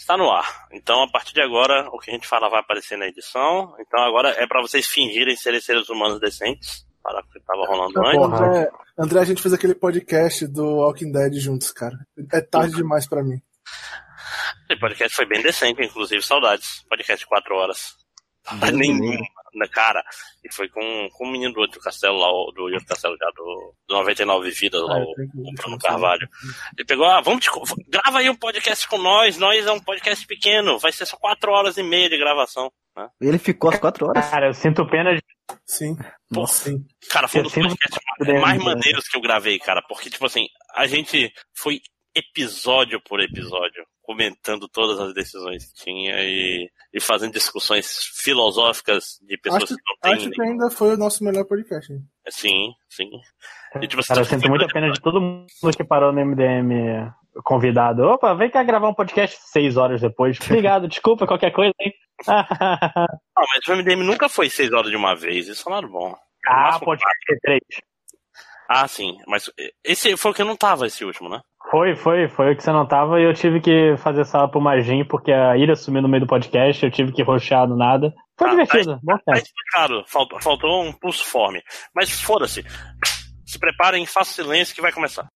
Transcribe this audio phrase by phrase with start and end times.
[0.00, 0.66] está no ar.
[0.72, 3.74] Então, a partir de agora, o que a gente fala vai aparecer na edição.
[3.78, 6.88] Então, agora é para vocês fingirem serem seres humanos decentes.
[7.02, 8.22] Para o que estava rolando antes.
[8.22, 11.96] André, André, a gente fez aquele podcast do Walking Dead juntos, cara.
[12.30, 13.40] É tarde demais para mim.
[14.68, 16.84] Esse podcast foi bem decente, inclusive, saudades.
[16.90, 17.96] Podcast de quatro horas.
[18.72, 19.18] Nenhuma,
[19.54, 20.02] né, cara.
[20.44, 23.74] E foi com, com o menino do outro castelo lá, do outro castelo já, do,
[23.88, 26.28] do 99 Vidas, lá, Ah, o, o Bruno Carvalho.
[26.76, 27.50] Ele pegou, ah, vamos te,
[27.88, 31.52] grava aí um podcast com nós, nós é um podcast pequeno, vai ser só quatro
[31.52, 32.72] horas e meia de gravação.
[32.96, 33.08] né?
[33.20, 34.28] Ele ficou às quatro horas?
[34.30, 35.22] Cara, eu sinto pena de.
[35.66, 35.96] Sim.
[36.30, 36.70] Nossa.
[36.70, 36.84] Sim.
[37.10, 37.98] Cara, foi um dos podcasts
[38.40, 38.64] mais né?
[38.64, 41.80] maneiros que eu gravei, cara, porque, tipo assim, a gente foi
[42.14, 49.38] episódio por episódio comentando todas as decisões que tinha e, e fazendo discussões filosóficas de
[49.38, 51.92] pessoas Acho, que não têm acho que ainda foi o nosso melhor podcast.
[51.92, 52.00] hein?
[52.28, 53.08] Sim, sim.
[53.80, 57.12] E, tipo, Cara, eu sinto muita pena de todo mundo que parou no MDM
[57.44, 58.02] convidado.
[58.02, 60.36] Opa, vem cá gravar um podcast seis horas depois.
[60.44, 61.92] Obrigado, desculpa qualquer coisa, hein?
[62.26, 66.14] Ah, mas o MDM nunca foi seis horas de uma vez, isso é nada bom.
[66.46, 67.62] ah, podcast três.
[68.68, 69.50] Ah, sim, mas
[69.82, 71.40] esse foi o que não tava, esse último, né?
[71.68, 74.60] Foi, foi, foi o que você não tava e eu tive que fazer sala pro
[74.60, 78.12] Magin porque a Ira sumiu no meio do podcast, eu tive que roxear do nada.
[78.38, 81.62] Foi Ah, divertido, bom Tá explicado, faltou, faltou um pulso forme.
[81.94, 82.64] Mas foda-se.
[83.46, 85.26] Se preparem, faça silêncio que vai começar.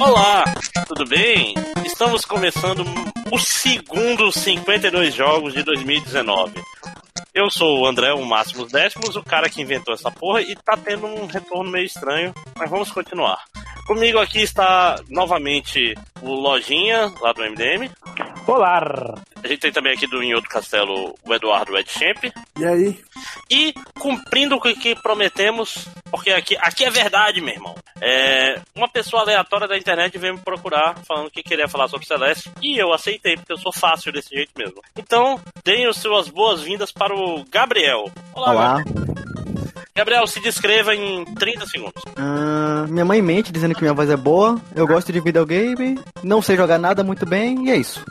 [0.00, 0.44] Olá,
[0.88, 1.54] tudo bem?
[1.84, 2.84] Estamos começando
[3.30, 6.60] o segundo 52 jogos de 2019.
[7.34, 10.76] Eu sou o André, o Máximos Décimos, o cara que inventou essa porra e tá
[10.76, 13.42] tendo um retorno meio estranho, mas vamos continuar.
[13.86, 17.90] Comigo aqui está novamente o Lojinha, lá do MDM.
[18.46, 19.14] Olá!
[19.42, 22.24] A gente tem também aqui do Em Outro Castelo o Eduardo Edchamp.
[22.58, 22.98] E aí?
[23.50, 27.74] E cumprindo com o que prometemos, porque aqui, aqui é verdade, meu irmão.
[28.00, 32.50] É, uma pessoa aleatória da internet veio me procurar falando que queria falar sobre Celeste
[32.60, 34.80] e eu aceitei, porque eu sou fácil desse jeito mesmo.
[34.96, 38.10] Então, deem as suas boas-vindas para o Gabriel.
[38.34, 38.76] Olá, Olá.
[38.78, 39.31] Gabriel,
[40.26, 42.02] se descreva em 30 segundos.
[42.16, 46.40] Ah, minha mãe mente dizendo que minha voz é boa, eu gosto de videogame, não
[46.40, 48.04] sei jogar nada muito bem, e é isso.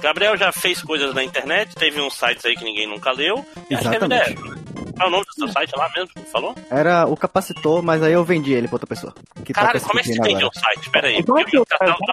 [0.00, 3.38] Gabriel já fez coisas na internet, teve uns sites aí que ninguém nunca leu.
[3.38, 4.62] acho que é Exatamente.
[4.96, 6.10] Qual é o nome do seu site lá mesmo?
[6.14, 6.54] que Falou?
[6.70, 9.14] Era o capacitor, mas aí eu vendi ele pra outra pessoa.
[9.44, 10.90] Que Caralho, tá como é que você vendeu o site?
[10.90, 11.16] Pera aí.
[11.16, 11.64] É que eu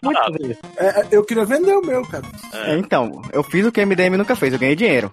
[0.04, 0.60] muito ver isso?
[0.78, 2.24] É, é, eu queria vender o meu, cara.
[2.54, 5.12] É, então, eu fiz o que a MDM nunca fez, eu ganhei dinheiro.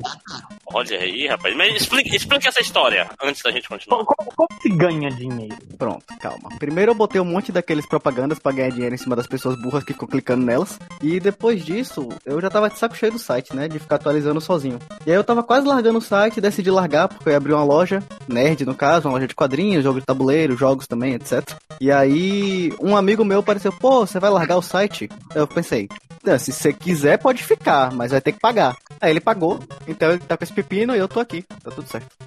[0.77, 1.57] Olha aí, rapaz.
[1.57, 4.05] Mas explique, explique essa história antes da gente continuar.
[4.05, 5.57] Como, como- como se ganha dinheiro?
[5.79, 6.51] Pronto, calma.
[6.59, 9.83] Primeiro eu botei um monte daqueles propagandas pra ganhar dinheiro em cima das pessoas burras
[9.85, 10.79] que ficam clicando nelas.
[11.03, 13.69] E depois disso, eu já tava de saco cheio do site, né?
[13.69, 14.79] De ficar atualizando sozinho.
[15.07, 17.65] E aí eu tava quase largando o site, decidi largar, porque eu ia abrir uma
[17.65, 21.43] loja, nerd no caso, uma loja de quadrinhos, jogo de tabuleiro, jogos também, etc.
[21.81, 25.09] E aí, um amigo meu apareceu, pô, você vai largar o site?
[25.35, 25.89] Eu pensei,
[26.23, 28.77] "Não, se você quiser, pode ficar, mas vai ter que pagar.
[29.01, 31.43] Aí ele pagou, então ele tá com esse pepino e eu tô aqui.
[31.63, 32.07] Tá tudo certo.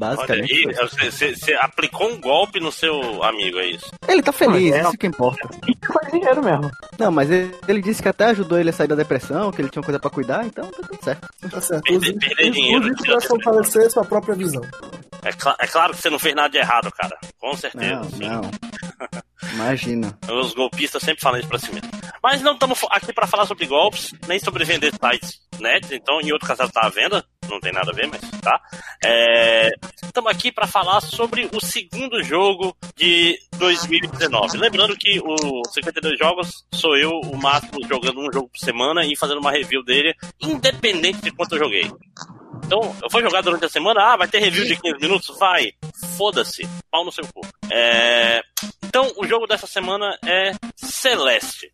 [0.00, 0.52] Olha Basicamente.
[0.54, 0.96] aí, foi isso.
[1.10, 3.90] você, você- aplicou um golpe no seu amigo, é isso?
[4.06, 5.48] Ele tá feliz, É, isso que importa.
[5.84, 6.70] Foi dinheiro mesmo.
[6.98, 9.68] Não, mas ele, ele disse que até ajudou ele a sair da depressão, que ele
[9.70, 11.28] tinha coisa pra cuidar, então tá tudo certo.
[11.50, 11.82] Tá certo.
[11.82, 14.62] Perder- perder dinheiro, isso tira pra fortalecer sua própria visão.
[15.22, 17.16] É, cla- é claro que você não fez nada de errado, cara.
[17.38, 17.94] Com certeza.
[17.96, 18.18] Não, sim.
[18.26, 18.42] não.
[19.54, 20.18] Imagina.
[20.30, 21.88] Os golpistas sempre falam isso pra si mesmo.
[22.22, 25.92] Mas não estamos aqui pra falar sobre golpes, nem sobre vender sites net.
[25.94, 27.24] Então, em outro caso, tá à venda.
[27.48, 28.60] Não tem nada a ver, mas tá.
[30.02, 34.58] Estamos aqui pra falar sobre o segundo jogo de 2019.
[34.58, 39.16] Lembrando que o 52 Jogos sou eu, o máximo, jogando um jogo por semana e
[39.16, 41.90] fazendo uma review dele, independente de quanto eu joguei.
[42.68, 45.38] Então, eu vou jogar durante a semana, ah, vai ter review de 15 minutos?
[45.38, 45.72] Vai.
[46.18, 46.68] Foda-se.
[46.90, 47.40] Pau no seu cu.
[47.72, 48.42] É...
[48.84, 51.70] Então, o jogo dessa semana é Celeste.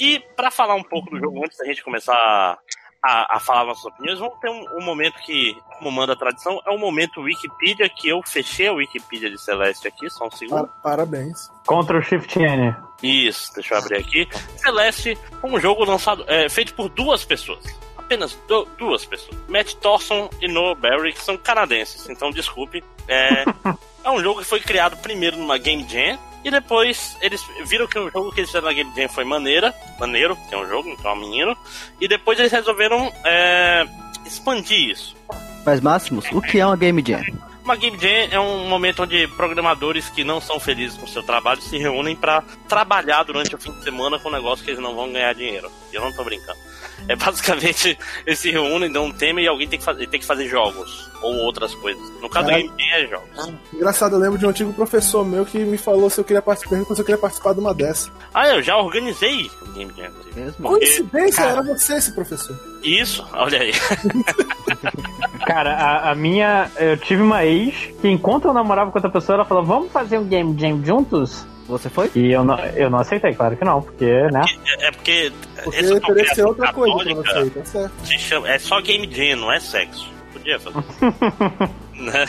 [0.00, 2.58] E para falar um pouco do jogo antes da gente começar
[3.04, 6.60] a, a falar nossas opiniões, vamos ter um, um momento que, como manda a tradição,
[6.66, 10.66] é o momento Wikipedia, que eu fechei a Wikipedia de Celeste aqui, só um segundo.
[10.66, 11.50] Pa- Parabéns.
[11.66, 12.74] Ctrl Shift N.
[13.02, 14.28] Isso, deixa eu abrir aqui.
[14.56, 17.64] Celeste, um jogo lançado, é, feito por duas pessoas.
[17.96, 19.36] Apenas du- duas pessoas.
[19.48, 22.82] Matt Thorson e Noah Barry, que são canadenses, então desculpe.
[23.06, 23.44] É,
[24.02, 27.98] é um jogo que foi criado primeiro numa Game Jam, E depois eles viram que
[27.98, 30.88] o jogo que eles fizeram na Game Jam foi maneira, maneiro, que é um jogo,
[30.88, 31.56] então é um menino.
[32.00, 33.86] E depois eles resolveram é,
[34.24, 35.16] expandir isso.
[35.64, 37.22] Mas, Máximos, o que é uma Game Jam?
[37.64, 41.22] Uma Game Jam é um momento onde programadores que não são felizes com o seu
[41.22, 44.82] trabalho se reúnem para trabalhar durante o fim de semana com um negócio que eles
[44.82, 45.70] não vão ganhar dinheiro.
[45.92, 46.58] Eu não tô brincando.
[47.06, 50.26] É basicamente, eles se reúnem, dão um tema e alguém tem que, fazer, tem que
[50.26, 51.08] fazer jogos.
[51.20, 52.02] Ou outras coisas.
[52.20, 52.72] No caso Caralho.
[52.76, 53.52] Game Jam é jogos.
[53.74, 56.76] Engraçado, eu lembro de um antigo professor meu que me falou se eu queria participar,
[56.76, 58.10] se eu queria participar de uma dessa.
[58.32, 60.10] Ah, eu já organizei Game Jam.
[60.34, 60.68] Mesmo?
[60.68, 61.50] Coincidência, Cara.
[61.50, 62.56] era você esse professor.
[62.82, 63.72] Isso, olha aí.
[65.44, 66.70] Cara, a, a minha.
[66.76, 70.18] Eu tive uma ex que, enquanto eu namorava com outra pessoa, ela falou: Vamos fazer
[70.18, 71.46] um game jam juntos?
[71.68, 72.10] Você foi?
[72.14, 74.42] E eu não, eu não aceitei, claro que não, porque, né?
[74.80, 75.32] É, é porque.
[75.62, 77.92] Porque essa congregação outra coisa pra você, tá certo.
[78.06, 80.10] se chama- é só Game Jam, não é sexo.
[80.32, 80.78] Podia fazer.
[81.94, 82.26] né?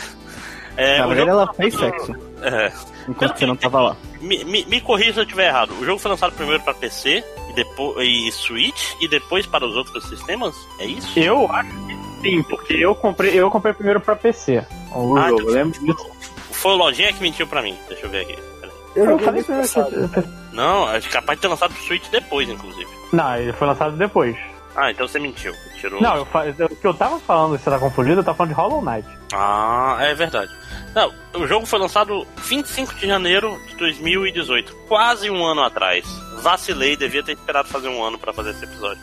[0.76, 2.72] É, Na verdade, ela fez sexo, É.
[3.08, 3.96] enquanto você não tava lá.
[4.20, 5.72] Me, me, me corrija se eu estiver errado.
[5.80, 9.74] O jogo foi lançado primeiro para PC e depois e Switch e depois para os
[9.74, 10.54] outros sistemas?
[10.78, 11.18] É isso?
[11.18, 14.64] Eu acho que sim, porque eu comprei, eu comprei primeiro pra PC.
[14.94, 16.10] O Ah, jogo, então- eu lembro disso.
[16.52, 17.76] Foi o Lojinha que mentiu pra mim.
[17.88, 18.38] Deixa eu ver aqui.
[18.96, 20.28] Eu Eu joguei falei mês pra passado.
[20.52, 22.88] Não, acho capaz de ter lançado pro Switch depois, inclusive.
[23.12, 24.36] Não, ele foi lançado depois.
[24.76, 25.52] Ah, então você mentiu.
[25.80, 26.00] Tirou.
[26.00, 28.50] Não, eu, fa- o que eu tava falando, se você tá confundido, eu tava falando
[28.54, 29.08] de Hollow Knight.
[29.32, 30.50] Ah, é verdade.
[30.94, 36.04] Não, o jogo foi lançado 25 de janeiro de 2018, quase um ano atrás.
[36.40, 39.02] Vacilei, devia ter esperado fazer um ano pra fazer esse episódio.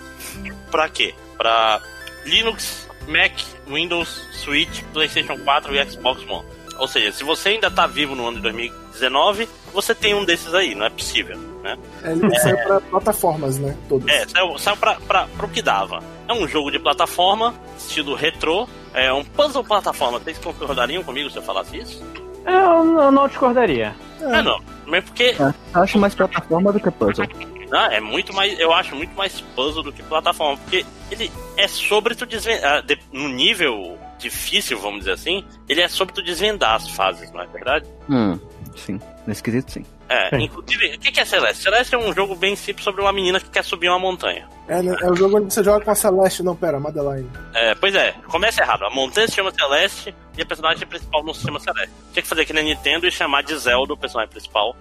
[0.72, 1.14] Pra quê?
[1.38, 1.82] Pra
[2.26, 3.34] Linux, Mac,
[3.68, 6.46] Windows, Switch, PlayStation 4 e Xbox One.
[6.80, 9.50] Ou seja, se você ainda tá vivo no ano de 2019,
[9.82, 11.78] você tem um desses aí, não é possível, né?
[12.04, 13.76] É, Ele saiu pra plataformas, né?
[13.88, 14.08] Todas.
[14.10, 16.02] É, saiu, saiu pra, pra, pro que dava.
[16.28, 20.20] É um jogo de plataforma, estilo retrô, é um puzzle plataforma.
[20.20, 22.04] Vocês concordariam comigo se eu falasse isso?
[22.46, 23.96] Eu, eu não discordaria.
[24.22, 24.60] É, não.
[24.86, 27.26] Mas porque É, eu acho mais plataforma do que puzzle.
[27.72, 28.58] ah, é muito mais.
[28.60, 30.58] Eu acho muito mais puzzle do que plataforma.
[30.58, 32.84] Porque ele é sobre tu desvendar.
[33.12, 37.46] No nível difícil, vamos dizer assim, ele é sobre tu desvendar as fases, não é
[37.48, 37.86] verdade?
[38.10, 38.40] Hum,
[38.80, 39.00] sim.
[39.26, 39.86] Nesse quesito, sim.
[40.10, 41.64] É, inclusive, o que é Celeste?
[41.64, 44.48] Celeste é um jogo bem simples sobre uma menina que quer subir uma montanha.
[44.68, 44.96] É, né?
[45.02, 47.30] é o jogo onde você joga com a Celeste, não, pera, Madeline.
[47.54, 48.86] É, pois é, começa errado.
[48.86, 51.94] A montanha se chama Celeste e a personagem principal não se chama Celeste.
[52.14, 54.76] Tinha que fazer aqui na Nintendo e chamar de Zelda o personagem principal,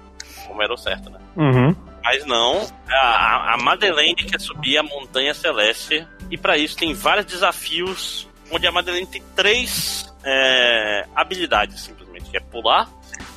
[0.47, 1.19] como era o certo, né?
[1.37, 1.75] Uhum.
[2.05, 7.27] Mas não, a, a Madeleine quer subir a montanha Celeste e pra isso tem vários
[7.27, 12.89] desafios, onde a Madeleine tem três é, habilidades, simplesmente, que é pular,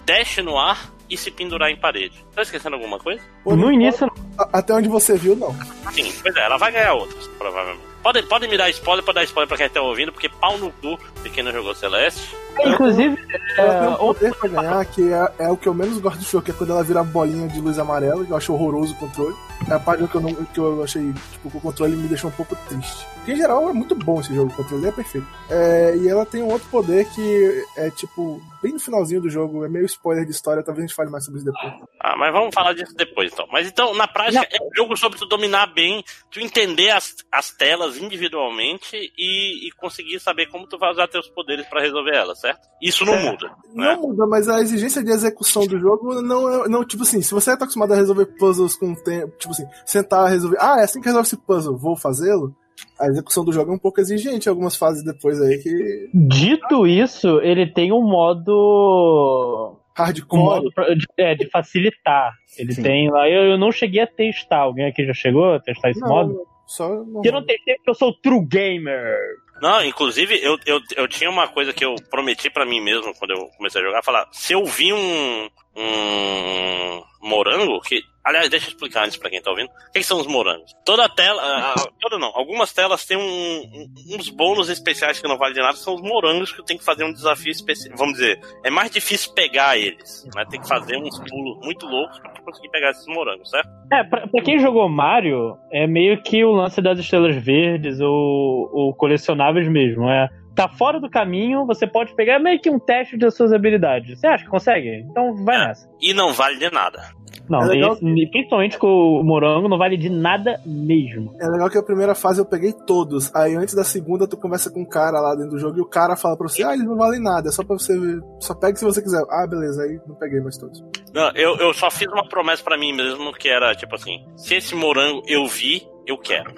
[0.05, 2.23] dash no ar e se pendurar em parede.
[2.35, 3.21] Tá esquecendo alguma coisa?
[3.43, 4.07] Pô, No início,
[4.53, 5.53] Até onde você viu, não.
[5.91, 7.89] Sim, pois é, ela vai ganhar outras, provavelmente.
[8.03, 10.71] Podem pode me dar spoiler, pode dar spoiler pra quem tá ouvindo, porque pau no
[10.71, 12.33] cu de quem não jogou Celeste.
[12.65, 13.17] inclusive,
[13.57, 15.97] Ela tem um é, outro- poder pra ganhar, que é, é o que eu menos
[15.99, 18.53] gosto do jogo, que é quando ela vira bolinha de luz amarela, que eu acho
[18.53, 19.35] horroroso o controle.
[19.69, 22.29] É a parte que eu, não, que eu achei, tipo, que o controle me deixou
[22.29, 23.05] um pouco triste.
[23.19, 25.27] Porque em geral é muito bom esse jogo, o controle é perfeito.
[25.49, 29.65] É, e ela tem um outro poder que é tipo, bem no finalzinho do jogo,
[29.65, 31.73] é meio spoiler de história, talvez a gente fale mais sobre isso depois.
[31.99, 33.45] Ah, mas vamos falar disso depois, então.
[33.51, 37.51] Mas então, na prática, é um jogo sobre tu dominar bem, tu entender as, as
[37.51, 42.39] telas individualmente e, e conseguir saber como tu vai usar teus poderes pra resolver elas,
[42.39, 42.67] certo?
[42.81, 43.47] Isso não muda.
[43.73, 43.95] Né?
[43.95, 46.69] Não muda, mas a exigência de execução do jogo não é.
[46.69, 50.29] Não, tipo assim, se você tá acostumado a resolver puzzles com tempo, tipo assim, sentar,
[50.29, 50.57] resolver.
[50.59, 52.55] Ah, é assim que resolve esse puzzle, vou fazê-lo.
[52.99, 56.09] A execução do jogo é um pouco exigente algumas fases depois aí que.
[56.13, 59.75] dito isso, ele tem um modo.
[59.97, 60.41] Um Hardcore.
[60.41, 62.33] modo pra- de, é, de facilitar.
[62.57, 62.83] Ele Sim.
[62.83, 63.29] tem lá.
[63.29, 64.59] Eu, eu não cheguei a testar.
[64.59, 66.33] Alguém aqui já chegou a testar esse modo?
[66.33, 66.87] não, só.
[66.89, 69.17] Não, Eu não testei porque eu sou true gamer.
[69.61, 73.31] Não, inclusive, eu, eu, eu tinha uma coisa que eu prometi pra mim mesmo quando
[73.31, 78.69] eu comecei a jogar, falar, se eu vi um, um morango, que, aliás, deixa eu
[78.69, 80.73] explicar antes pra quem tá ouvindo, o que, são os morangos?
[80.85, 85.27] Toda tela, ah, ah, toda não, algumas telas têm um- um- uns bônus especiais que
[85.27, 88.13] não valem de nada, são os morangos que tenho que fazer um desafio especial, vamos
[88.13, 92.31] dizer, é mais difícil pegar eles, né, tem que fazer uns pulos muito loucos pra
[92.41, 93.67] conseguir pegar esses morangos, certo?
[93.91, 98.69] É, pra, pra quem jogou Mario, é meio que o lance das estrelas verdes ou,
[98.73, 100.07] ou colecionáveis mesmo.
[100.09, 104.19] É, tá fora do caminho, você pode pegar meio que um teste das suas habilidades.
[104.19, 105.05] Você acha que consegue?
[105.09, 105.67] Então vai É.
[105.67, 105.89] nessa.
[106.01, 107.01] E não vale de nada.
[107.49, 108.87] Não, É legal esse- principalmente com
[109.19, 111.35] o morango, não vale de nada mesmo.
[111.39, 113.33] É legal que a primeira fase eu peguei todos.
[113.35, 115.85] Aí antes da segunda tu conversa com um cara lá dentro do jogo e o
[115.85, 118.21] cara fala pra você, ah, eles não valem nada, é só pra você ver.
[118.39, 119.23] Só pega se você quiser.
[119.29, 120.83] Ah, beleza, aí não peguei mais todos.
[121.13, 124.55] Não, eu, eu só fiz uma promessa pra mim mesmo, que era, tipo assim, se
[124.55, 126.53] esse morango eu vi, eu quero.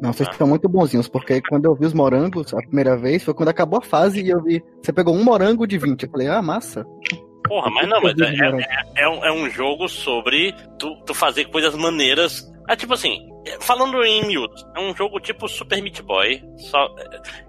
[0.00, 3.32] Não, vocês estão muito bonzinhos, porque quando eu vi os morangos a primeira vez foi
[3.32, 4.62] quando acabou a fase e eu vi.
[4.82, 6.02] Você pegou um morango de 20.
[6.02, 6.84] Eu falei, ah, massa.
[7.46, 11.44] Porra, mas não, mas é, é, é, um, é um jogo sobre tu, tu fazer
[11.46, 12.50] coisas maneiras.
[12.68, 13.28] É tipo assim,
[13.60, 16.42] falando em miúdos, é um jogo tipo Super Meat Boy.
[16.56, 16.88] Só,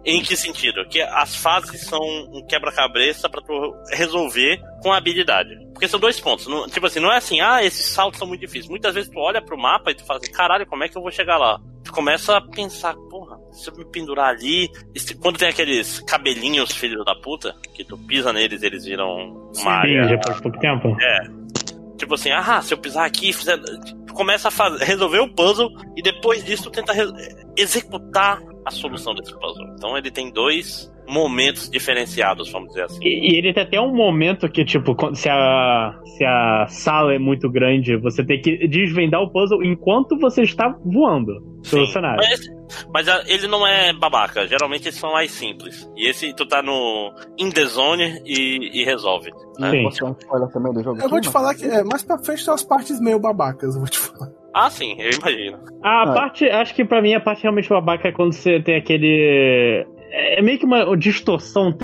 [0.04, 0.86] em que sentido?
[0.90, 5.66] Que as fases são um quebra-cabeça para tu resolver com habilidade.
[5.72, 6.48] Porque são dois pontos.
[6.48, 8.70] Não, tipo assim, não é assim, ah, esses saltos são muito difíceis.
[8.70, 11.02] Muitas vezes tu olha pro mapa e tu fala assim, caralho, como é que eu
[11.02, 11.60] vou chegar lá?
[11.84, 14.70] Tu começa a pensar, porra, se eu me pendurar ali.
[15.22, 20.08] Quando tem aqueles cabelinhos, filhos da puta, que tu pisa neles, eles viram uma área.
[20.08, 20.98] depois de pouco tempo.
[21.02, 21.46] É.
[21.98, 23.58] Tipo assim, ah, se eu pisar aqui, fizer.
[24.16, 26.94] Começa a fazer, resolver o puzzle e depois disso tenta
[27.58, 29.68] executar a solução desse puzzle.
[29.78, 33.00] Então ele tem dois momentos diferenciados, vamos dizer assim.
[33.04, 37.20] E, e ele tem até um momento que, tipo, se a, se a sala é
[37.20, 41.34] muito grande, você tem que desvendar o puzzle enquanto você está voando
[41.70, 42.18] pelo cenário.
[42.18, 42.40] Mas,
[42.94, 45.90] mas a, ele não é babaca, geralmente eles são mais simples.
[45.96, 49.32] E esse tu tá no in the zone e, e resolve.
[49.60, 49.72] Né?
[49.72, 49.84] Sim.
[50.84, 51.02] Jogo?
[51.02, 53.82] Eu vou te falar que é, mais pra frente tem as partes meio babacas, eu
[53.82, 54.30] vou te falar.
[54.54, 55.60] Ah, sim, eu imagino.
[55.84, 56.14] A Ah.
[56.14, 59.86] parte, acho que pra mim a parte realmente babaca é quando você tem aquele.
[60.12, 61.76] É meio que uma distorção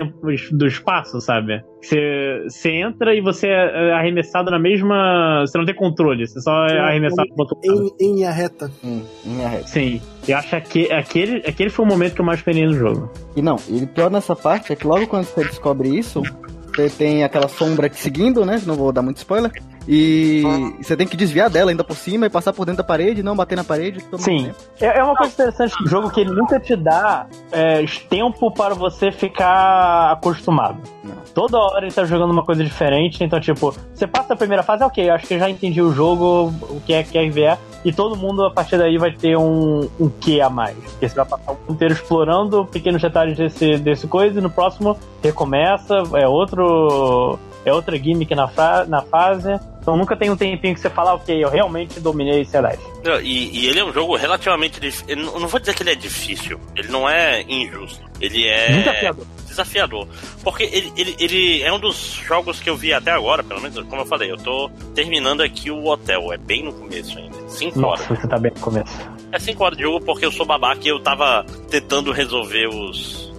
[0.52, 1.64] do espaço, sabe?
[1.82, 5.42] Você, você entra e você é arremessado na mesma.
[5.46, 7.96] Você não tem controle, você só é Sim, arremessado pro outro lado.
[8.00, 8.72] Em, em linha reta.
[8.84, 9.70] Em minha rede.
[9.70, 10.02] Sim.
[10.28, 13.12] Eu acho que aquele, aquele foi o momento que eu mais penei no jogo.
[13.36, 16.22] E não, e pior nessa parte é que logo quando você descobre isso,
[16.68, 18.62] você tem aquela sombra te seguindo, né?
[18.66, 19.52] Não vou dar muito spoiler.
[19.88, 20.44] E
[20.82, 23.36] você tem que desviar dela ainda por cima e passar por dentro da parede, não
[23.36, 24.04] bater na parede.
[24.18, 24.46] Sim.
[24.46, 24.56] tempo.
[24.80, 28.76] É, é uma coisa interessante do jogo que ele nunca te dá é, tempo para
[28.76, 30.78] você ficar acostumado.
[31.04, 31.16] Não.
[31.34, 34.84] Toda hora ele tá jogando uma coisa diferente, então, tipo, você passa a primeira fase,
[34.84, 37.58] ok, eu acho que eu já entendi o jogo, o que é que é ver,
[37.84, 40.76] e todo mundo a partir daí vai ter um, um quê a mais.
[40.76, 44.50] Porque você vai passar o tempo inteiro explorando pequenos detalhes desse, desse coisa, e no
[44.50, 47.40] próximo recomeça, é outro.
[47.64, 49.60] É outra gimmick na, fa na fase.
[49.82, 52.84] Então nunca tem um tempinho que você fala, ok, eu realmente dominei Celeste.
[53.24, 55.06] E, e ele é um jogo relativamente difícil.
[55.10, 56.60] Eu não vou dizer que ele é difícil.
[56.76, 58.00] Ele não é injusto.
[58.20, 59.26] Ele é Desafiador.
[59.48, 60.08] desafiador.
[60.44, 63.84] Porque ele, ele, ele é um dos jogos que eu vi até agora, pelo menos,
[63.88, 66.32] como eu falei, eu tô terminando aqui o hotel.
[66.32, 67.50] É bem no começo ainda.
[67.50, 68.06] 5 horas.
[68.06, 68.94] Você tá bem no começo.
[69.32, 73.31] É 5 horas de jogo porque eu sou babaca e eu tava tentando resolver os.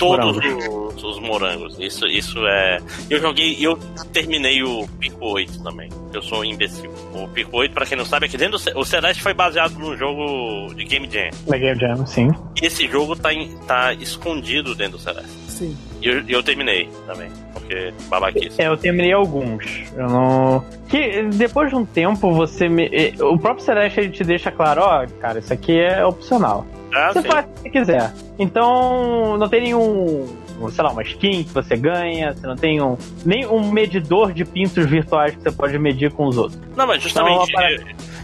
[0.00, 0.36] Todos
[0.96, 1.78] os, os morangos.
[1.78, 2.78] Isso, isso é.
[3.08, 3.56] Eu joguei.
[3.60, 3.78] Eu
[4.12, 5.88] terminei o Pico 8 também.
[6.12, 6.90] Eu sou um imbecil.
[7.14, 8.58] O Pico 8, pra quem não sabe, é que dentro do.
[8.58, 11.30] Ce- O Celeste foi baseado num jogo de Game Jam.
[11.46, 12.28] Na Game Jam, sim.
[12.60, 15.30] E esse jogo tá, em- tá escondido dentro do Celeste.
[15.48, 15.76] Sim.
[16.02, 17.30] E eu, eu terminei também.
[17.52, 18.60] Porque babaquice.
[18.60, 19.64] É, eu terminei alguns.
[19.96, 20.64] Eu não.
[20.88, 22.86] Que depois de um tempo você me.
[22.92, 26.66] eh, O próprio Celeste ele te deixa claro, ó, cara, isso aqui é opcional.
[26.94, 27.28] Ah, Você sim.
[27.28, 28.12] faz o que você quiser.
[28.38, 30.26] Então, não tem nenhum.
[30.72, 34.44] Sei lá, uma skin que você ganha, você não tem um, nem um medidor de
[34.44, 36.60] pintos virtuais que você pode medir com os outros.
[36.76, 37.78] Não, mas justamente Então, eu,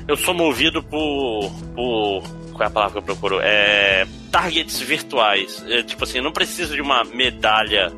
[0.09, 2.23] eu sou movido por, por.
[2.53, 3.39] Qual é a palavra que eu procuro?
[3.43, 4.07] É.
[4.31, 5.65] Targets virtuais.
[5.69, 7.91] É, tipo assim, eu não preciso de uma medalha.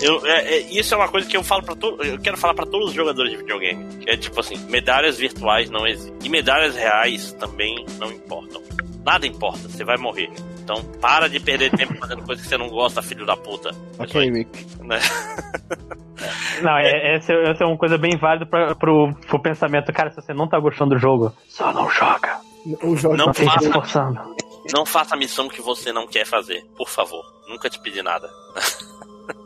[0.00, 2.54] Eu, é- é- isso é uma coisa que eu falo para todo, eu quero falar
[2.54, 3.84] para todos os jogadores de videogame.
[4.06, 6.14] É tipo assim, medalhas virtuais não existem.
[6.24, 8.60] E medalhas reais também não importam.
[9.04, 10.30] Nada importa, você vai morrer.
[10.62, 13.70] Então para de perder tempo fazendo coisa que você não gosta, filho da puta.
[13.98, 14.66] Ok, Rick.
[14.82, 14.98] Né?
[16.62, 19.92] Não, é, essa, é- essa é uma coisa bem válida pra, pro, pro pensamento.
[19.92, 22.38] Cara, se você não tá gostando do jogo, só não joga.
[22.82, 23.64] O jogo Não Não faça.
[23.66, 24.36] esforçando.
[24.72, 27.24] Não faça a missão que você não quer fazer, por favor.
[27.48, 28.30] Nunca te pedi nada.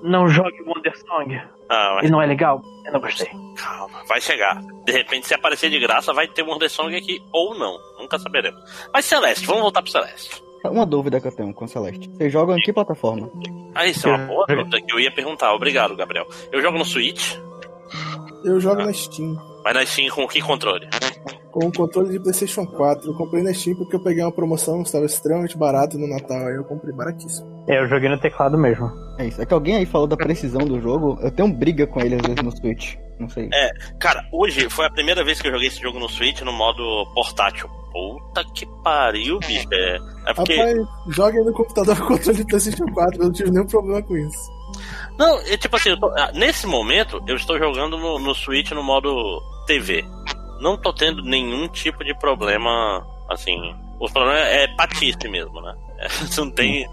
[0.02, 1.34] Não jogue Wonder Song.
[1.68, 2.62] Ah, mas Ele não é legal?
[2.84, 3.28] Eu não gostei.
[3.56, 4.60] calma, vai chegar.
[4.84, 7.76] De repente, se aparecer de graça, vai ter Wonder Song aqui ou não.
[7.98, 8.60] Nunca saberemos.
[8.92, 10.42] Mas Celeste, vamos voltar pro Celeste.
[10.64, 12.08] Uma dúvida que eu tenho com Celeste.
[12.10, 13.30] Vocês jogam em que plataforma?
[13.74, 15.52] Ah, isso é uma boa pergunta que eu ia perguntar.
[15.54, 16.26] Obrigado, Gabriel.
[16.50, 17.36] Eu jogo no Switch,
[18.44, 19.36] Eu jogo na Steam.
[19.64, 20.88] mas na Steam com que controle?
[21.52, 23.10] Com o controle de PlayStation 4.
[23.10, 26.46] Eu comprei na Steam porque eu peguei uma promoção, estava extremamente barato no Natal.
[26.48, 27.55] Aí eu comprei baratíssimo.
[27.68, 28.90] É, eu joguei no teclado mesmo.
[29.18, 29.40] É isso.
[29.42, 31.18] É que alguém aí falou da precisão do jogo.
[31.20, 32.94] Eu tenho briga com ele às vezes no Switch.
[33.18, 33.48] Não sei.
[33.98, 36.82] Cara, hoje foi a primeira vez que eu joguei esse jogo no Switch no modo
[37.14, 37.68] portátil.
[37.92, 39.66] Puta que pariu, bicho.
[39.72, 40.54] É, é porque.
[40.54, 40.76] Rapaz,
[41.08, 43.20] joga aí no computador com o controle de PlayStation 4.
[43.20, 44.56] Eu não tive nenhum problema com isso.
[45.18, 48.70] Não, é tipo assim, eu tô- ah, nesse momento eu estou jogando no, no Switch
[48.72, 50.04] no modo TV.
[50.60, 53.56] Não tô tendo nenhum tipo de problema, assim.
[53.98, 55.74] O problema é patice mesmo, né?
[55.98, 56.06] É,
[56.36, 56.86] não tem,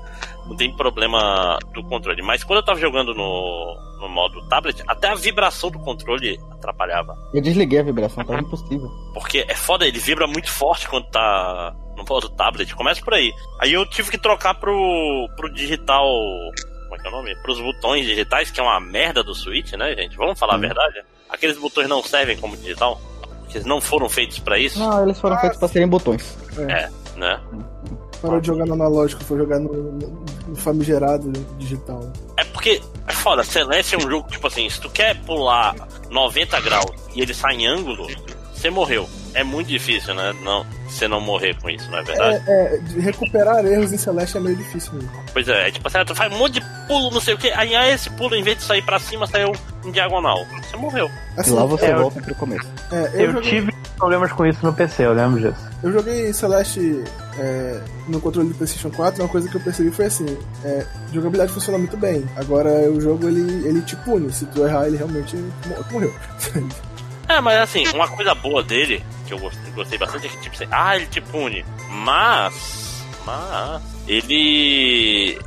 [0.46, 2.22] não tem problema do controle.
[2.22, 7.16] Mas quando eu tava jogando no, no modo tablet, até a vibração do controle atrapalhava.
[7.34, 8.90] Eu desliguei a vibração, tava impossível.
[9.14, 12.76] Porque é foda, ele vibra muito forte quando tá no modo tablet.
[12.76, 13.32] Começa por aí.
[13.62, 16.06] Aí eu tive que trocar pro, pro digital.
[16.84, 17.36] como é que é o nome?
[17.42, 20.18] Pros botões digitais, que é uma merda do Switch, né, gente?
[20.18, 20.66] Vamos falar Sim.
[20.66, 21.02] a verdade?
[21.30, 23.00] Aqueles botões não servem como digital?
[23.54, 26.36] Eles não foram feitos pra isso, Não, eles foram feitos pra serem botões.
[27.16, 27.40] né?
[28.24, 32.12] Parou de jogar no analógico, foi jogar no, no- no famigerado digital.
[32.38, 35.76] É porque, é foda, Celeste é um jogo, tipo assim, se tu quer pular
[36.10, 38.08] 90 graus e ele sai em ângulo,
[38.54, 39.08] você morreu.
[39.36, 40.34] É muito difícil, né?
[40.44, 42.44] Não, você não morrer com isso, não é verdade?
[42.48, 45.10] É, de recuperar erros em Celeste é meio difícil mesmo.
[45.34, 47.38] Pois é, é tipo assim, ah, tu faz um monte de pulo, não sei o
[47.38, 49.52] que, aí ah, esse pulo, em vez de sair pra cima, saiu
[49.84, 50.46] em diagonal.
[50.70, 51.10] Você morreu.
[51.36, 52.68] E Assim, lá você é, eu- volta pro começo.
[52.92, 55.68] é, eu, Eu joguei, tive problemas com isso no PC, eu lembro disso.
[55.82, 57.04] eu joguei Celeste
[57.40, 60.26] é, no controle do PlayStation 4, uma coisa que eu percebi foi assim:
[60.64, 62.24] é, jogabilidade funciona muito bem.
[62.36, 64.32] Agora o jogo ele, ele te pune.
[64.32, 66.14] Se tu errar, ele realmente mo- morreu.
[67.26, 69.02] É, mas assim, uma coisa boa dele,
[69.38, 71.66] que eu gostei, gostei bastante, é que tipo assim, ah, ele te pune.
[71.90, 73.04] Mas.
[73.26, 73.82] Mas.
[74.08, 75.40] Ele.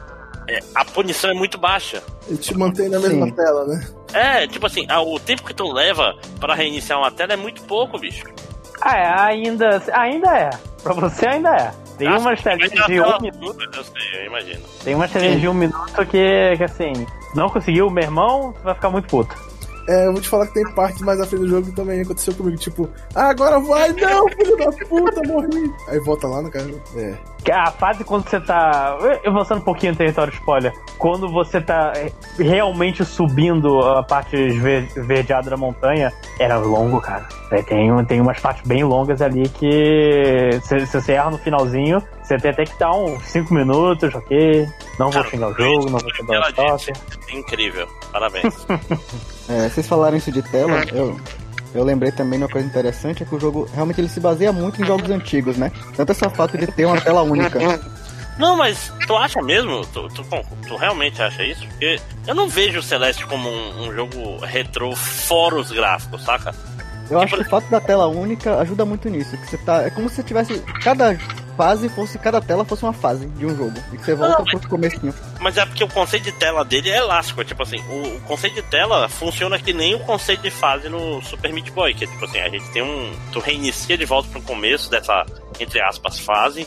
[0.49, 2.03] é, a punição é muito baixa.
[2.29, 3.33] ele te mantém na mesma Sim.
[3.33, 3.87] tela, né?
[4.13, 7.63] É, tipo assim, ah, o tempo que tu leva pra reiniciar uma tela é muito
[7.63, 8.25] pouco, bicho.
[8.81, 10.51] Ah, é, ainda, ainda é.
[10.83, 11.73] Pra você ainda é.
[11.99, 13.71] Tem Ah, umas telinhas de um minuto.
[13.75, 14.61] Eu sei, eu imagino.
[14.85, 16.93] Tem umas telinhas de um minuto que, que assim,
[17.35, 19.35] não conseguiu, meu irmão, você vai ficar muito puto.
[19.89, 22.01] É, eu vou te falar que tem partes mais à frente do jogo que também
[22.01, 22.57] aconteceu comigo.
[22.57, 25.73] Tipo, ah, agora vai, não, filho da puta, morri.
[25.89, 26.67] Aí volta lá no cara.
[26.97, 27.15] É.
[27.45, 28.99] Que A fase quando você tá.
[29.23, 30.73] Eu vou um pouquinho no território spoiler.
[30.99, 32.11] Quando você tá é,
[32.43, 37.29] realmente subindo a parte esverdeada da montanha, era longo, cara.
[37.53, 40.51] É, Tem, tem umas partes bem longas ali que.
[40.61, 44.69] Você erra no finalzinho, você tem até que dar uns 5 minutos, ok?
[44.99, 46.93] Não vou xingar o jogo, não vou Ela um toque.
[46.93, 47.87] disse, incrível.
[48.13, 48.55] Parabéns.
[49.49, 51.17] É, vocês falaram isso de tela, eu,
[51.73, 54.53] eu lembrei também de uma coisa interessante, é que o jogo realmente ele se baseia
[54.53, 55.71] muito em jogos antigos, né?
[55.97, 57.61] Tanto esse fato de ter uma tela única.
[58.39, 59.87] Não, mas tu acha mesmo?
[59.87, 60.25] Tu, tu,
[60.67, 61.65] tu realmente acha isso?
[61.69, 66.53] Porque eu não vejo o Celeste como um, um jogo retrô fora os gráficos, saca?
[67.09, 69.37] Eu acho que o fato da tela única ajuda muito nisso.
[69.37, 70.59] Que você tá, é como se tivesse.
[70.83, 71.17] Cada
[71.57, 72.19] fase fosse.
[72.19, 73.75] Cada tela fosse uma fase de um jogo.
[73.93, 75.15] E que você volta Não, pro comecinho.
[75.41, 77.41] Mas é porque o conceito de tela dele é elástico.
[77.41, 80.89] é Tipo assim, o, o conceito de tela funciona que nem o conceito de fase
[80.89, 81.95] no Super Meat Boy.
[81.95, 83.13] Que é tipo assim, a gente tem um.
[83.33, 85.25] Tu reinicia de volta pro começo dessa,
[85.59, 86.67] entre aspas, fase.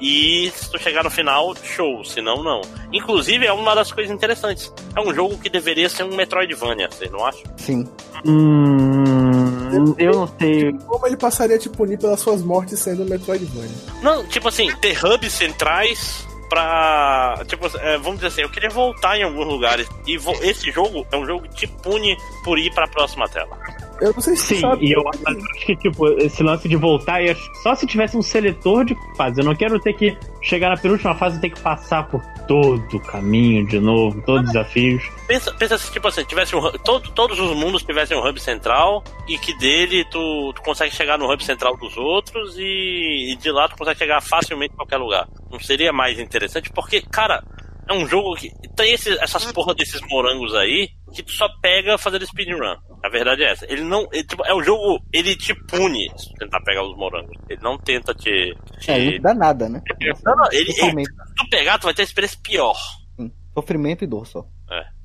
[0.00, 2.04] E se tu chegar no final, show.
[2.04, 2.60] Se não, não.
[2.92, 4.72] Inclusive, é uma das coisas interessantes.
[4.94, 7.42] É um jogo que deveria ser um Metroidvania, vocês não acham?
[7.56, 7.88] Sim.
[8.26, 9.05] Hum.
[9.98, 10.72] Eu não sei.
[10.72, 13.70] Como ele passaria a te punir pelas suas mortes sendo um Metroidvania?
[14.02, 17.42] Não, tipo assim, ter hubs centrais pra.
[17.46, 19.88] Tipo, é, vamos dizer assim, eu queria voltar em alguns lugares.
[20.06, 23.56] E vo- esse jogo é um jogo que te pune por ir pra próxima tela.
[24.00, 24.86] Eu não sei se Sim, sabe.
[24.86, 28.84] e eu acho que, tipo, esse lance de voltar, que só se tivesse um seletor
[28.84, 29.40] de fase.
[29.40, 32.96] Eu não quero ter que chegar na penúltima fase e ter que passar por todo
[32.96, 35.02] o caminho de novo, todos os desafios.
[35.26, 38.38] Pensa, pensa se, tipo assim, tivesse um hub- todo, todos os mundos tivessem um hub
[38.40, 43.36] central e que dele tu, tu consegue chegar no hub central dos outros e, e
[43.36, 45.26] de lá tu consegue chegar facilmente em qualquer lugar.
[45.50, 46.70] Não seria mais interessante?
[46.72, 47.42] Porque, cara,
[47.88, 51.96] é um jogo que tem esses, essas porra desses morangos aí que tu só pega
[51.96, 52.76] fazendo speedrun.
[53.06, 53.64] A verdade é essa.
[53.70, 54.08] Ele não.
[54.10, 55.00] ele, tipo, é um jogo.
[55.12, 57.36] Ele te pune se tentar pegar os morangos.
[57.48, 58.52] Ele não tenta te.
[58.80, 58.90] te...
[58.90, 59.80] É, não dá nada, né?
[60.24, 62.76] Não, não, ele, ele, se tu pegar, tu vai ter uma experiência pior.
[63.16, 63.30] sim.
[63.54, 64.44] Sofrimento e dor só.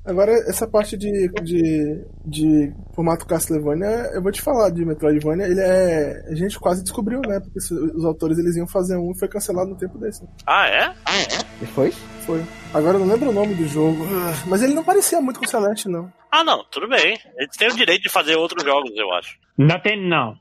[0.04, 5.60] Agora, essa parte de, de, de formato Castlevania, eu vou te falar de Metroidvania, ele
[5.60, 6.24] é.
[6.28, 7.38] A gente quase descobriu, né?
[7.38, 10.26] Porque os autores eles iam fazer um e foi cancelado no tempo desse.
[10.44, 10.92] Ah, é?
[11.62, 11.92] E foi?
[12.26, 12.42] Foi.
[12.72, 14.04] Agora eu não lembro o nome do jogo.
[14.04, 16.12] Ah, Mas ele não parecia muito com o Celeste, não.
[16.30, 17.18] Ah, não, tudo bem.
[17.36, 19.36] Eles têm o direito de fazer outros jogos, eu acho.
[19.58, 20.34] Não tem, não.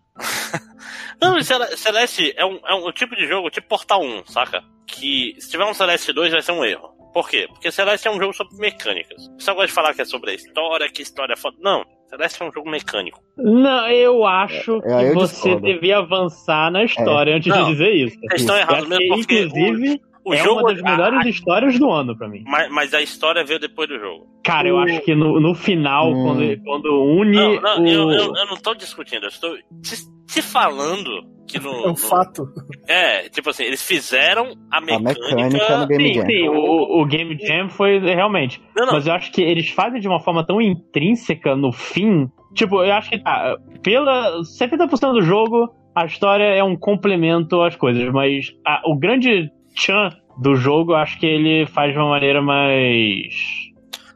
[1.22, 4.62] Não, Cele- Celeste é um, é um tipo de jogo, tipo Portal 1, saca?
[4.88, 6.89] Que se tiver um Celeste 2 vai ser um erro.
[7.13, 7.48] Por quê?
[7.50, 9.26] Porque Celeste é um jogo sobre mecânicas.
[9.28, 11.58] O pessoal gosta de falar que é sobre a história, que história é foda.
[11.60, 13.20] Não, Celeste é um jogo mecânico.
[13.38, 15.62] Não, eu acho É, que eu você discordo.
[15.62, 17.65] devia avançar na história antes Não.
[17.65, 18.17] de dizer isso.
[18.22, 20.62] Vocês estão errados mesmo, que, porque inclusive, o é jogo.
[20.62, 22.44] uma das melhores histórias do ano pra mim.
[22.46, 24.28] mas, mas a história veio depois do jogo.
[24.44, 26.24] Cara, eu O- acho que no, no final, Hum.
[26.24, 27.88] quando, quando une Não, não, o...
[27.88, 29.96] eu, eu, eu não tô discutindo, eu estou te,
[30.28, 31.10] te falando
[31.48, 31.70] que no.
[31.70, 32.44] É um no- fato.
[32.88, 35.20] é, tipo assim, eles fizeram a A mecânica.
[35.36, 36.26] mecânica no Game Sim, Jam.
[36.26, 38.62] sim, o, o Game Jam foi realmente.
[38.76, 42.28] Não, não, Mas eu acho que eles fazem de uma forma tão intrínseca no fim.
[42.54, 43.56] Tipo, eu acho que tá.
[43.84, 48.12] Pela 70% do jogo, a história é um complemento às coisas.
[48.14, 50.10] Mas a- o grande chan
[50.42, 53.34] do jogo, eu acho que ele faz de uma maneira mais.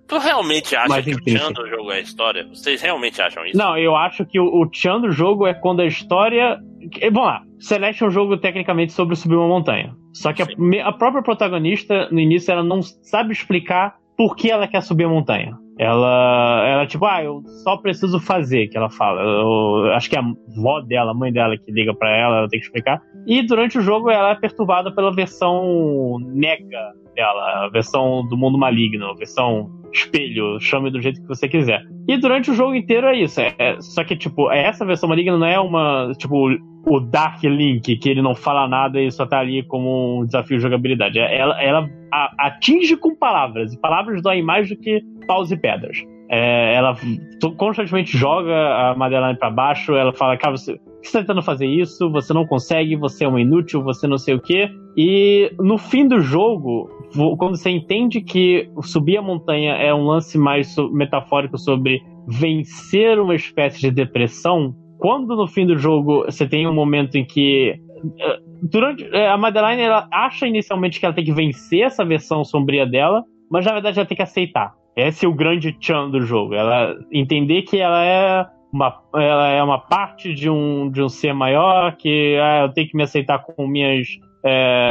[0.08, 1.46] Tu realmente acha Mais que o intrínseco.
[1.46, 2.48] Chan do jogo é a história?
[2.48, 3.58] Vocês realmente acham isso?
[3.58, 6.60] Não, eu acho que o, o chan do jogo é quando a história.
[6.92, 9.96] que- Vamos lá, Celeste é um jogo tecnicamente sobre subir uma montanha.
[10.14, 10.48] Só que a,
[10.88, 15.10] a própria protagonista, no início, ela não sabe explicar por que ela quer subir a
[15.10, 15.58] montanha.
[15.78, 19.22] Ela, ela tipo, ah, eu só preciso fazer, que ela fala.
[19.22, 22.48] Eu, acho que é a avó dela, a mãe dela, que liga para ela, ela
[22.48, 23.02] tem que explicar.
[23.28, 28.58] E durante o jogo ela é perturbada pela versão nega dela, a versão do mundo
[28.58, 31.82] maligno, a versão espelho, chame do jeito que você quiser.
[32.08, 33.42] E durante o jogo inteiro é isso.
[33.42, 36.12] É, é, só que, tipo, essa versão maligna não é uma.
[36.18, 36.50] Tipo,
[36.86, 40.58] o Dark Link, que ele não fala nada e só tá ali como um desafio
[40.58, 41.18] de jogabilidade.
[41.18, 45.98] É, ela, ela atinge com palavras, e palavras doem mais do que paus e pedras.
[46.30, 46.96] É, ela
[47.58, 52.10] constantemente joga a Madeline para baixo, ela fala, cara, você, você tá tentando fazer isso,
[52.10, 54.70] você não consegue, você é um inútil, você não sei o quê.
[54.98, 56.90] E no fim do jogo,
[57.38, 63.36] quando você entende que subir a montanha é um lance mais metafórico sobre vencer uma
[63.36, 67.76] espécie de depressão, quando no fim do jogo você tem um momento em que
[68.20, 72.44] eh, durante eh, a Madeline ela acha inicialmente que ela tem que vencer essa versão
[72.44, 74.74] sombria dela, mas na verdade ela tem que aceitar.
[74.96, 76.54] Esse é o grande chan do jogo.
[76.54, 81.34] Ela entender que ela é uma, ela é uma parte de um, de um ser
[81.34, 84.08] maior, que ah, eu tenho que me aceitar com minhas.
[84.44, 84.90] É...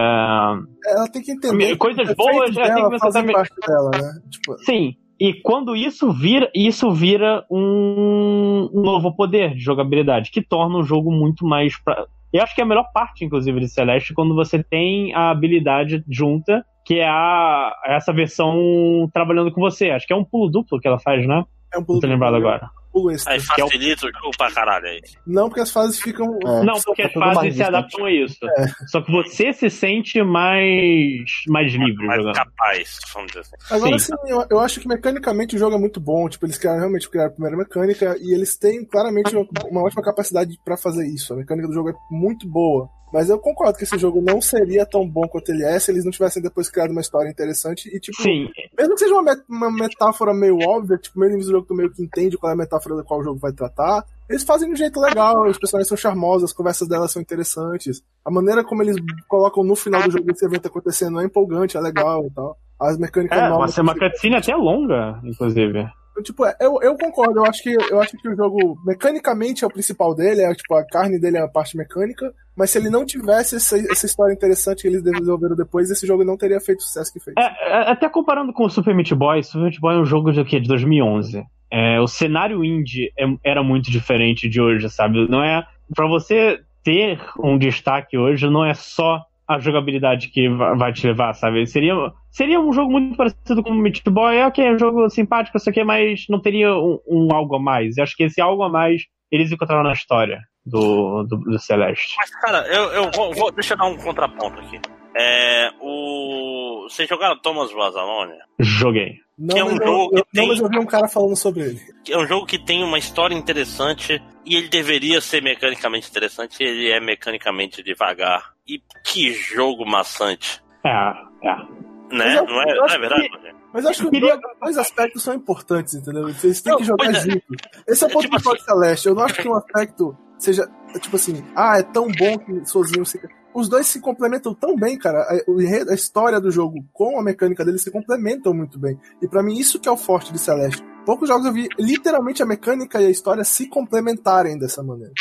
[0.87, 1.77] Ela tem que entender.
[1.77, 3.33] Coisas que boas, ela tem que me aceitar.
[3.33, 4.21] Parte dela, né?
[4.31, 4.59] tipo...
[4.59, 4.95] Sim.
[5.19, 11.11] E quando isso vira, isso vira um novo poder de jogabilidade, que torna o jogo
[11.11, 11.81] muito mais.
[11.83, 12.07] Pra...
[12.35, 16.05] Eu acho que é a melhor parte, inclusive, de Celeste, quando você tem a habilidade
[16.11, 19.91] junta que é a, essa versão trabalhando com você.
[19.91, 21.45] Acho que é um pulo duplo que ela faz, né?
[21.73, 23.33] É um pulo Não tô lembrado agora pulo extra.
[23.33, 25.01] Aí facilita o jogo pra caralho aí.
[25.27, 26.39] Não, porque as fases ficam.
[26.47, 28.39] É, não, porque as fases se adaptam a isso.
[28.47, 28.67] É.
[28.87, 32.37] Só que você se sente mais, mais livre mais jogando.
[32.37, 33.57] capaz, vamos dizer assim.
[33.71, 36.29] Agora sim, sim eu, eu, acho que mecanicamente o jogo é muito bom.
[36.29, 40.03] Tipo, eles criaram, realmente criaram a primeira mecânica e eles têm claramente uma, uma ótima
[40.03, 41.33] capacidade para fazer isso.
[41.33, 42.89] A mecânica do jogo é muito boa.
[43.15, 46.05] Mas eu concordo que esse jogo não seria tão bom quanto ele é se eles
[46.05, 48.49] não tivessem depois criado uma história interessante e, tipo, Sim.
[48.77, 52.03] mesmo que seja uma, uma metáfora meio óbvia, tipo, meio no jogo tu meio que
[52.03, 54.77] entende qual é a metáfora da qual o jogo vai tratar, eles fazem de um
[54.77, 58.97] jeito legal, os personagens são charmosos, as conversas delas são interessantes, a maneira como eles
[59.29, 62.59] colocam no final do jogo esse evento acontecendo é empolgante, é legal e tal.
[62.81, 63.79] As mecânicas é, novas.
[63.79, 65.87] Uma cutscene até longa, inclusive.
[66.23, 69.67] Tipo, é, eu, eu concordo, eu acho, que, eu acho que o jogo, mecanicamente, é
[69.67, 72.89] o principal dele, é tipo, a carne dele é a parte mecânica, mas se ele
[72.89, 76.81] não tivesse essa, essa história interessante que eles desenvolveram depois, esse jogo não teria feito
[76.81, 77.35] o sucesso que fez.
[77.37, 80.33] É, é, até comparando com o Super Meat Boy, Super Meat Boy é um jogo
[80.33, 80.61] de, quê?
[80.61, 81.45] de 2011.
[81.71, 85.29] É, o cenário indie é, era muito diferente de hoje, sabe?
[85.29, 85.67] Não é.
[85.95, 91.35] para você ter um destaque hoje, não é só a jogabilidade que vai te levar,
[91.35, 91.67] sabe?
[91.67, 91.95] Seria,
[92.35, 95.57] seria um jogo muito parecido com o Meat Boy, é ok, é um jogo simpático,
[95.57, 97.97] isso aqui, mas não teria um, um, algo a mais.
[97.97, 102.17] Eu acho que esse algo a mais eles encontraram na história do, do, do Celeste.
[102.19, 104.81] Mas, cara, eu, eu vou, vou, Deixa eu dar um contraponto aqui.
[105.17, 106.87] É, o...
[106.89, 108.35] Vocês jogaram Thomas Vazalone?
[108.59, 109.21] Joguei.
[109.39, 110.43] Não, é um jogo eu, eu, tem...
[110.43, 111.81] não, mas eu vi um cara falando sobre ele.
[112.09, 116.67] É um jogo que tem uma história interessante e ele deveria ser mecanicamente interessante e
[116.67, 118.53] ele é mecanicamente devagar.
[118.67, 120.61] E que jogo maçante.
[120.85, 121.84] É, é.
[122.19, 122.35] Né?
[122.43, 123.29] não, é, não é verdade?
[123.29, 123.55] Que...
[123.73, 124.39] Mas eu acho que queria...
[124.61, 126.29] dois aspectos são importantes, entendeu?
[126.33, 127.15] Vocês têm não, que jogar é.
[127.15, 127.45] junto.
[127.87, 128.65] Esse é o ponto tipo assim...
[128.65, 129.09] Celeste.
[129.09, 130.69] Eu não acho que um aspecto seja,
[131.01, 133.19] tipo assim, ah, é tão bom que sozinho se
[133.55, 135.21] os dois se complementam tão bem, cara.
[135.21, 138.99] A, a, história do jogo com a mecânica dele se complementam muito bem.
[139.23, 140.83] E para mim, isso que é o forte de Celeste.
[141.07, 145.13] Poucos jogos eu vi literalmente a mecânica e a história se complementarem dessa maneira.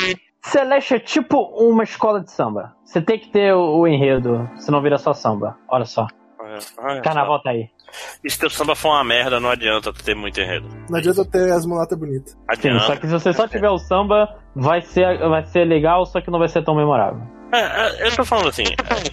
[0.41, 2.75] Celeste é tipo uma escola de samba.
[2.83, 5.57] Você tem que ter o, o enredo, senão vira só samba.
[5.69, 6.07] Olha só.
[6.77, 7.69] Olha, Carnaval tá aí.
[8.23, 10.67] E se teu samba for uma merda, não adianta ter muito enredo.
[10.89, 12.37] Não adianta ter as mulatas bonitas.
[12.59, 16.19] Sim, só que se você só tiver o samba, vai ser, vai ser legal, só
[16.19, 17.21] que não vai ser tão memorável.
[17.53, 18.63] É, é, eu tô falando assim,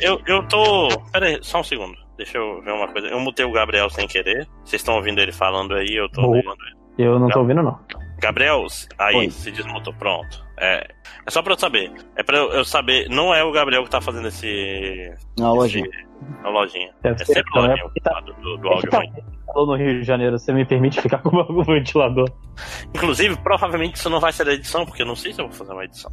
[0.00, 0.88] eu, eu tô.
[1.12, 1.94] Pera aí, só um segundo.
[2.16, 3.08] Deixa eu ver uma coisa.
[3.08, 4.46] Eu mutei o Gabriel sem querer.
[4.64, 6.80] Vocês estão ouvindo ele falando aí, eu tô ouvindo ele.
[6.98, 7.78] Eu não tô ouvindo, não.
[8.18, 8.66] Gabriel,
[8.98, 9.30] aí Oi.
[9.30, 10.44] se desmutou, pronto.
[10.60, 10.86] É,
[11.26, 11.90] é só pra eu saber.
[12.16, 13.08] É pra eu, eu saber.
[13.08, 15.12] Não é o Gabriel que tá fazendo esse.
[15.38, 15.88] Na lojinha.
[16.42, 16.92] Na lojinha.
[17.02, 19.02] Deve é sempre então, lojinha é tá, do, do áudio tá,
[19.54, 22.28] no Rio de Janeiro, você me permite ficar com o ventilador.
[22.94, 25.56] Inclusive, provavelmente isso não vai ser da edição, porque eu não sei se eu vou
[25.56, 26.12] fazer uma edição.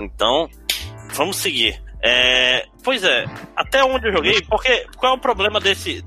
[0.00, 0.48] Então,
[1.14, 1.80] vamos seguir.
[2.04, 6.02] É, pois é, até onde eu joguei, porque qual é o problema desse.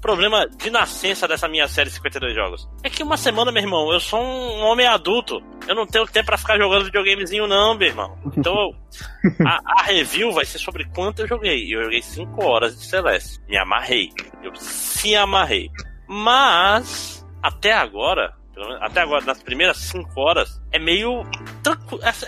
[0.00, 2.68] Problema de nascença dessa minha série 52 jogos?
[2.82, 5.40] É que uma semana, meu irmão, eu sou um homem adulto.
[5.66, 8.18] Eu não tenho tempo para ficar jogando videogamezinho, não, meu irmão.
[8.36, 8.74] Então,
[9.46, 11.74] a, a, review vai ser sobre quanto eu joguei.
[11.74, 13.40] Eu joguei 5 horas de Celeste.
[13.48, 14.10] Me amarrei.
[14.42, 15.70] Eu se amarrei.
[16.08, 18.34] Mas, até agora,
[18.80, 21.24] até agora, nas primeiras cinco horas, é meio.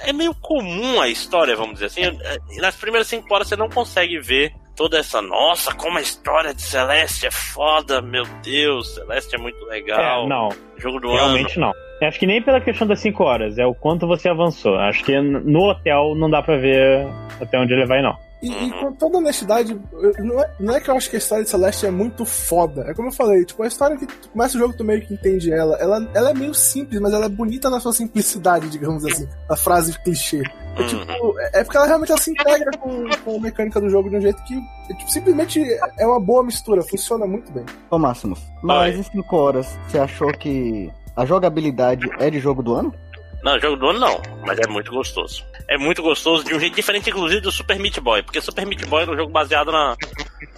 [0.03, 2.03] É meio comum a história, vamos dizer assim.
[2.03, 5.21] É, nas primeiras cinco horas você não consegue ver toda essa.
[5.23, 10.25] Nossa, como a história de Celeste é foda, meu Deus, Celeste é muito legal.
[10.25, 11.67] É, não, Jogo do realmente ano.
[11.67, 12.09] não.
[12.09, 14.77] Acho que nem pela questão das 5 horas, é o quanto você avançou.
[14.77, 17.07] Acho que no hotel não dá pra ver
[17.41, 18.17] até onde ele vai, não.
[18.47, 19.79] E, e com toda honestidade,
[20.19, 22.85] não é, não é que eu acho que a história de Celeste é muito foda.
[22.89, 25.15] É como eu falei, tipo, a história que tu começa o jogo, tu meio que
[25.15, 25.77] entende ela.
[25.77, 29.29] Ela, ela é meio simples, mas ela é bonita na sua simplicidade, digamos assim.
[29.49, 30.43] A frase clichê.
[30.77, 30.89] É, Uhum.
[30.89, 34.11] tipo, é é porque ela realmente ela se integra com, com a mecânica do jogo
[34.11, 34.55] de um jeito que
[34.91, 35.63] é, tipo, simplesmente
[35.99, 37.65] é uma boa mistura, funciona muito bem.
[37.91, 39.01] Ô, Máximos, mas Oi.
[39.01, 42.93] em 5 horas, você achou que a jogabilidade é de jogo do ano?
[43.45, 45.45] Não, jogo do ano não, mas é muito gostoso.
[45.69, 48.87] É muito gostoso, de um jeito diferente, inclusive, do Super Meat Boy, porque Super Meat
[48.87, 49.97] Boy era um jogo baseado na,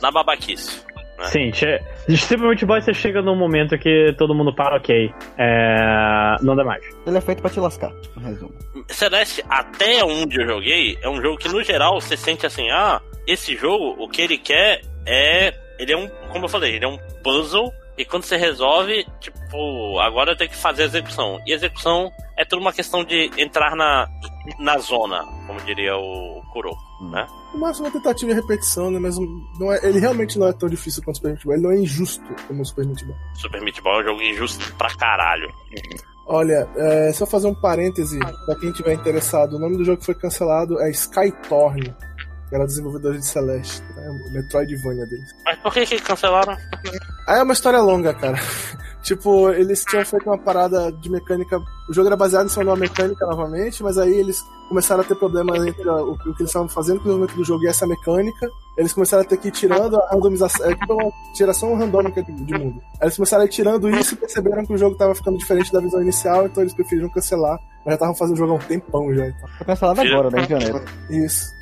[0.02, 0.84] na babaquice.
[1.24, 1.80] Sim, che...
[2.08, 5.10] Simplesmente Boy você chega num momento que todo mundo para, ok.
[5.38, 6.36] É...
[6.42, 6.84] Não dá mais.
[7.06, 8.54] Ele é feito pra te lascar, em resumo.
[8.88, 13.00] Celeste, até onde eu joguei, é um jogo que no geral você sente assim, ah,
[13.26, 15.54] esse jogo, o que ele quer é.
[15.78, 19.98] Ele é um, como eu falei, ele é um puzzle, e quando você resolve, tipo,
[20.00, 21.40] agora eu tenho que fazer a execução.
[21.46, 24.06] E a execução é tudo uma questão de entrar na,
[24.58, 26.76] na zona, como diria o Kuro,
[27.10, 27.26] né?
[27.54, 28.98] O máximo é uma tentativa de repetição, né?
[28.98, 29.16] Mas
[29.58, 31.54] não é, ele realmente não é tão difícil quanto o Super Meat Boy.
[31.54, 33.16] Ele não é injusto como o Super Meat Boy.
[33.34, 35.50] Super Meat Boy é um jogo injusto pra caralho.
[36.26, 39.56] Olha, é, só fazer um parêntese pra quem tiver interessado.
[39.56, 41.94] O nome do jogo que foi cancelado é Skytorn,
[42.52, 44.08] era desenvolvedor de Celeste, né?
[44.08, 45.30] o Metroidvania deles.
[45.44, 46.56] Mas por que que cancelaram?
[47.26, 48.38] Aí é uma história longa, cara.
[49.02, 51.58] tipo, eles tinham feito uma parada de mecânica.
[51.88, 55.16] O jogo era baseado em só numa mecânica novamente, mas aí eles começaram a ter
[55.16, 57.86] problemas entre o, o que eles estavam fazendo com o desenvolvimento do jogo e essa
[57.86, 58.48] mecânica.
[58.76, 60.66] Eles começaram a ter que ir tirando a randomização.
[60.66, 62.80] É tipo uma geração randômica de, de mundo.
[63.00, 65.72] Aí eles começaram a ir tirando isso e perceberam que o jogo tava ficando diferente
[65.72, 67.58] da visão inicial, então eles preferiram cancelar.
[67.84, 69.26] Mas já estavam fazendo o jogo há um tempão já.
[69.26, 69.48] Então.
[69.56, 70.84] Foi cancelado agora, né, em janeiro.
[71.10, 71.55] Isso.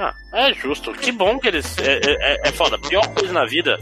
[0.00, 0.92] Ah, é justo.
[0.92, 1.76] Que bom que eles.
[1.78, 2.76] É, é, é foda.
[2.76, 3.78] A pior coisa na vida.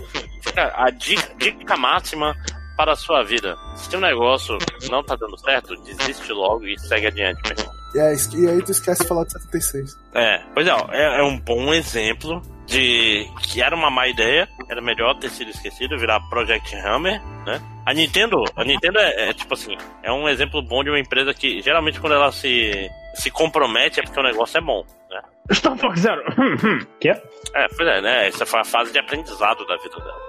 [0.75, 2.35] A dica, dica máxima
[2.77, 3.57] para a sua vida.
[3.77, 4.59] Se um negócio
[4.91, 7.79] não tá dando certo, desiste logo e segue adiante, meu irmão.
[7.95, 9.97] E, é, e aí tu esquece de falar de 76.
[10.15, 14.81] É, pois é, é, é um bom exemplo de que era uma má ideia, era
[14.81, 17.61] melhor ter sido esquecido, virar Project Hammer, né?
[17.87, 21.33] A Nintendo, a Nintendo é, é, tipo assim, é um exemplo bom de uma empresa
[21.33, 25.21] que geralmente quando ela se, se compromete é porque o negócio é bom, né?
[25.53, 26.23] Star Fox Zero!
[27.01, 27.09] que?
[27.09, 28.29] É, pois é, né?
[28.29, 30.29] Essa foi a fase de aprendizado da vida dela.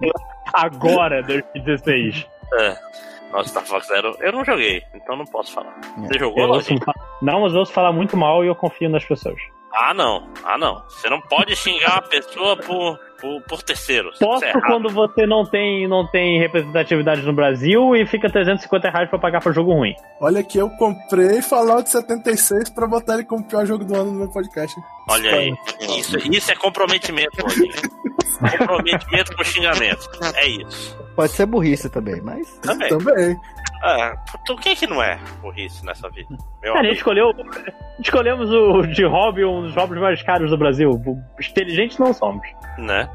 [0.54, 2.26] Agora, 2016.
[2.60, 2.76] É.
[3.32, 5.74] Nossa, Star Fox Zero, eu não joguei, então não posso falar.
[5.98, 6.74] Você jogou, Eu ouço,
[7.22, 9.40] não, mas eu ouço falar muito mal e eu confio nas pessoas.
[9.72, 10.28] Ah, não.
[10.44, 10.82] Ah, não.
[10.88, 14.14] Você não pode xingar a pessoa por, por, por terceiros.
[14.14, 18.90] Isso Posso é quando você não tem, não tem representatividade no Brasil e fica 350
[18.90, 19.94] reais pra pagar pra jogo ruim.
[20.20, 24.18] Olha que eu comprei Fallout 76 pra botar ele como pior jogo do ano no
[24.18, 24.74] meu podcast.
[25.08, 25.54] Olha aí.
[25.98, 27.36] Isso, isso é comprometimento,
[28.58, 30.08] comprometimento com xingamento.
[30.34, 30.98] É isso.
[31.14, 32.48] Pode ser burrice também, mas.
[32.58, 32.88] Também.
[32.88, 33.36] Também.
[33.82, 36.36] Ah, então quem que não é burrice nessa vida?
[36.62, 37.32] Meu A gente escolheu.
[37.98, 40.90] Escolhemos o de hobby um dos hobbies mais caros do Brasil.
[41.40, 42.46] Inteligentes não somos.
[42.78, 43.08] né?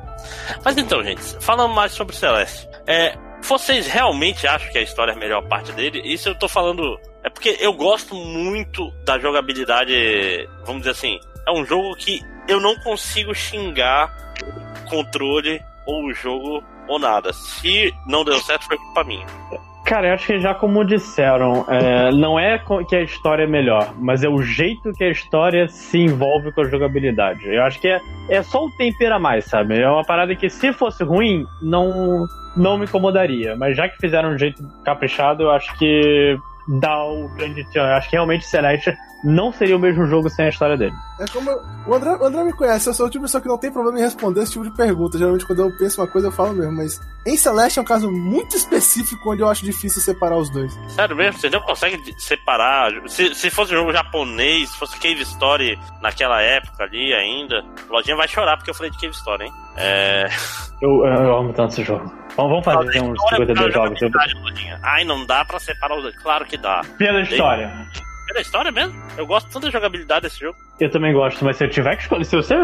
[0.63, 5.15] Mas então, gente, falando mais sobre Celeste, é, vocês realmente acham que a história é
[5.15, 6.01] a melhor parte dele?
[6.04, 6.99] Isso eu tô falando.
[7.23, 9.93] É porque eu gosto muito da jogabilidade,
[10.65, 14.12] vamos dizer assim, é um jogo que eu não consigo xingar
[14.89, 17.34] controle ou o jogo ou nada.
[17.34, 19.25] Se não deu certo, foi culpa minha.
[19.86, 23.93] Cara, eu acho que já como disseram, é, não é que a história é melhor,
[24.00, 27.48] mas é o jeito que a história se envolve com a jogabilidade.
[27.48, 29.80] Eu acho que é, é só o tempero a mais, sabe?
[29.80, 32.26] É uma parada que se fosse ruim, não,
[32.58, 33.56] não me incomodaria.
[33.56, 36.36] Mas já que fizeram um jeito caprichado, eu acho que
[36.67, 37.82] dá o grande tchan.
[37.88, 40.93] Eu acho que realmente Celeste não seria o mesmo jogo sem a história dele.
[41.19, 41.49] É como.
[41.49, 43.58] eu- O André, o André me conhece, eu sou o tipo de pessoa que não
[43.58, 45.17] tem problema em responder esse tipo de pergunta.
[45.17, 46.73] Geralmente, quando eu penso uma coisa, eu falo mesmo.
[46.73, 50.73] Mas em Celeste é um caso muito específico onde eu acho difícil separar os dois.
[50.89, 52.91] Sério mesmo, vocês não conseguem de- separar.
[53.08, 58.15] Se, se fosse um jogo japonês, se fosse Cave Story naquela época ali ainda, Lojinha
[58.15, 59.51] vai chorar porque eu falei de Cave Story, hein?
[59.78, 60.28] É.
[60.82, 62.12] Eu, eu amo tanto esse jogo.
[62.36, 64.02] Vamos, vamos fazer uns História é 52 jogos.
[64.02, 64.80] Eu- jogabilidade, Lojinha.
[64.84, 66.15] Ai, não dá pra separar os dois.
[66.21, 66.82] Claro que dá.
[66.98, 67.71] Pela história.
[68.28, 69.02] Pela história mesmo?
[69.17, 70.58] Eu gosto tanto da jogabilidade desse jogo.
[70.80, 72.56] Eu também gosto, mas se eu tiver que escolher, se você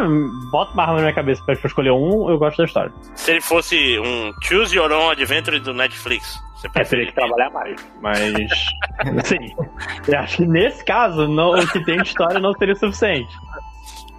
[0.51, 2.91] bota uma arma na minha cabeça pra escolher um, eu gosto da história.
[3.15, 7.49] Se ele fosse um Choose Your Own Adventure do Netflix, você É, teria que trabalhar
[7.51, 8.49] mais, mas.
[9.25, 9.55] sim.
[10.07, 13.33] Eu acho que nesse caso, não, o que tem de história não seria suficiente.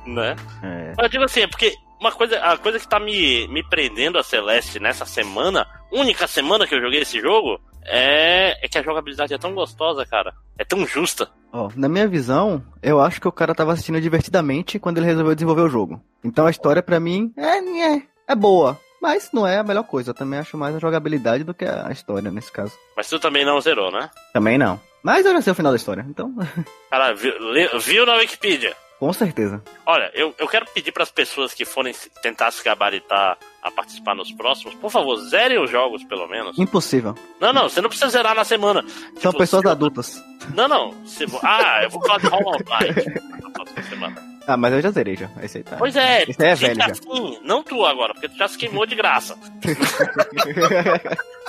[0.06, 0.34] né?
[0.62, 0.92] É.
[0.96, 4.18] Mas eu digo assim, é porque uma coisa, a coisa que tá me, me prendendo
[4.18, 8.82] a Celeste nessa semana, única semana que eu joguei esse jogo, é, é que a
[8.82, 10.34] jogabilidade é tão gostosa, cara.
[10.58, 11.30] É tão justa.
[11.52, 15.34] Ó, na minha visão, eu acho que o cara tava assistindo divertidamente quando ele resolveu
[15.34, 16.02] desenvolver o jogo.
[16.24, 18.78] Então a história pra mim é, é, é boa.
[19.00, 20.10] Mas não é a melhor coisa.
[20.10, 22.72] Eu também acho mais a jogabilidade do que a história nesse caso.
[22.96, 24.10] Mas tu também não zerou, né?
[24.32, 24.80] Também não.
[25.02, 26.32] Mas eu já sei o final da história, então.
[26.90, 27.32] Cara, viu,
[27.80, 28.76] viu na Wikipedia?
[29.02, 29.60] Com certeza.
[29.84, 34.14] Olha, eu, eu quero pedir para as pessoas que forem tentar se gabaritar a participar
[34.14, 36.56] nos próximos, por favor, zerem os jogos, pelo menos.
[36.56, 37.12] Impossível.
[37.40, 38.84] Não, não, você não precisa zerar na semana.
[39.20, 40.22] São Tipo, pessoas se adultas.
[40.54, 41.04] Não, não.
[41.04, 43.10] se Ah, eu vou falar de Hollow Knight
[43.42, 44.22] na próxima semana.
[44.46, 45.28] Ah, mas eu já zerei já.
[45.42, 45.76] Esse aí tá.
[45.78, 47.40] Pois é, Esse é velho assim.
[47.42, 49.36] Não tu agora, porque tu já se queimou de graça.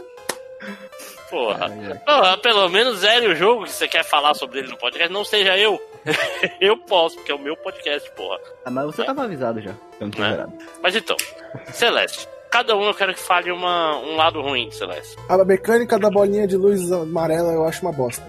[1.34, 1.66] Porra.
[1.68, 2.00] Ai, ai.
[2.06, 5.26] Porra, pelo menos zere o jogo que você quer falar sobre ele no podcast, não
[5.26, 5.82] seja eu.
[6.62, 8.38] eu posso, porque é o meu podcast, porra.
[8.64, 9.72] Ah, mas você tava avisado já.
[10.00, 10.46] Eu não tinha É.
[10.82, 11.18] Mas então,
[11.72, 12.28] Celeste.
[12.52, 15.18] Cada um eu quero que fale uma, um lado ruim de Celeste.
[15.28, 18.24] A mecânica da bolinha de luz amarela eu acho uma bosta.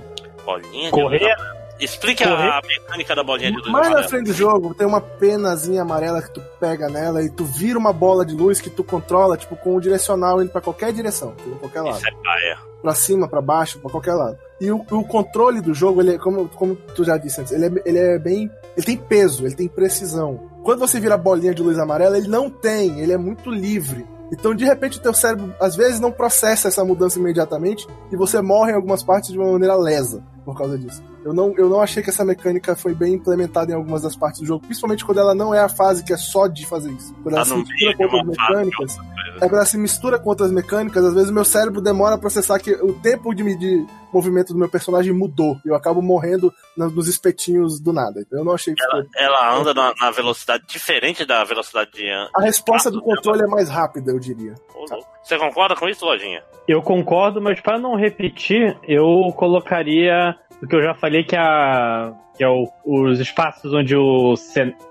[0.46, 1.36] Bolinha de Correr?
[1.36, 1.63] luz.
[1.78, 2.50] Explique Correr?
[2.50, 3.70] a mecânica da bolinha de luz.
[3.70, 4.08] Mais na amarela.
[4.08, 7.92] frente do jogo tem uma penazinha amarela que tu pega nela e tu vira uma
[7.92, 11.58] bola de luz que tu controla, tipo, com o direcional indo pra qualquer direção, pra
[11.58, 11.96] qualquer lado.
[11.96, 12.58] Isso é paia.
[12.80, 14.38] Pra cima, pra baixo, pra qualquer lado.
[14.60, 17.66] E o, o controle do jogo, ele é, como, como tu já disse antes, ele
[17.66, 18.50] é, ele é bem.
[18.76, 20.50] Ele tem peso, ele tem precisão.
[20.62, 24.06] Quando você vira a bolinha de luz amarela, ele não tem, ele é muito livre.
[24.32, 28.40] Então, de repente, o teu cérebro, às vezes, não processa essa mudança imediatamente e você
[28.40, 31.02] morre em algumas partes de uma maneira lesa por causa disso.
[31.24, 34.40] Eu não, eu não achei que essa mecânica foi bem implementada em algumas das partes
[34.40, 37.14] do jogo, principalmente quando ela não é a fase que é só de fazer isso.
[37.22, 38.96] Quando ela Tá se mistura com outras mecânicas,
[39.37, 42.18] é quando ela se mistura com outras mecânicas, às vezes o meu cérebro demora a
[42.18, 45.58] processar que o tempo de medir movimento do meu personagem mudou.
[45.64, 48.20] E eu acabo morrendo nos espetinhos do nada.
[48.20, 49.02] Então eu não achei que ficou.
[49.16, 52.08] Ela anda na, na velocidade diferente da velocidade de.
[52.34, 54.54] A resposta do controle é mais rápida, eu diria.
[54.74, 55.13] Ô, louco.
[55.24, 56.42] Você concorda com isso, Lojinha?
[56.68, 61.38] Eu concordo, mas para não repetir, eu colocaria o que eu já falei que é
[61.40, 64.34] a que é o- os espaços onde o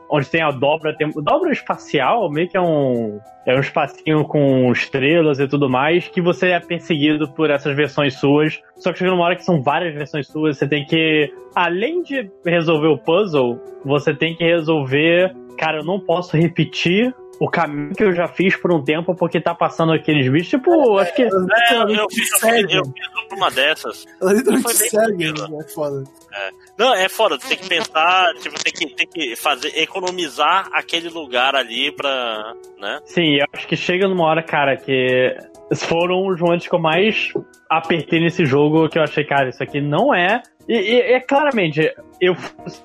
[0.10, 4.72] onde tem a dobra, tem dobra espacial, meio que é um é um espacinho com
[4.72, 8.62] estrelas e tudo mais, que você é perseguido por essas versões suas.
[8.78, 12.32] Só que chega numa hora que são várias versões suas, você tem que além de
[12.46, 18.04] resolver o puzzle, você tem que resolver, cara, eu não posso repetir o caminho que
[18.04, 20.50] eu já fiz por um tempo porque tá passando aqueles bichos.
[20.50, 22.78] Tipo, acho que Elas É, eu, eu, fiz, eu, fiz, seguem.
[22.78, 24.06] eu fiz uma dessas.
[24.22, 25.62] Elas literalmente tranquilo.
[25.62, 26.04] é foda.
[26.78, 31.10] Não, é foda, tu tem que pensar, tipo, tem que, tem que fazer, economizar aquele
[31.10, 32.54] lugar ali pra.
[32.80, 33.00] né?
[33.06, 35.38] Sim, eu acho que chega numa hora, cara, que
[35.76, 37.32] foram os momentos que eu mais
[37.70, 40.42] apertei nesse jogo, que eu achei, cara, isso aqui não é.
[40.68, 42.36] E, é claramente, eu,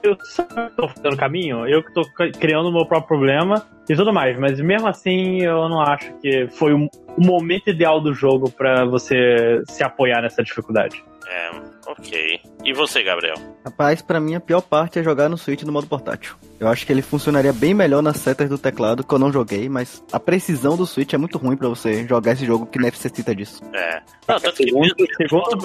[0.03, 2.03] eu só tô fazendo caminho, eu que tô
[2.39, 6.49] criando o meu próprio problema e tudo mais, mas mesmo assim eu não acho que
[6.49, 11.03] foi o, momento ideal do jogo pra você se apoiar nessa dificuldade.
[11.29, 11.51] É,
[11.89, 12.41] ok.
[12.65, 13.35] E você, Gabriel?
[13.65, 16.35] Rapaz, pra mim a pior parte é jogar no Switch no modo portátil.
[16.61, 19.69] Eu acho que ele funcionaria bem melhor nas setas do teclado, que eu não joguei,
[19.69, 23.35] mas a precisão do Switch é muito ruim pra você jogar esse jogo que necessita
[23.35, 23.63] disso.
[23.73, 24.01] É.
[24.27, 24.95] Não, tanto que Segundo,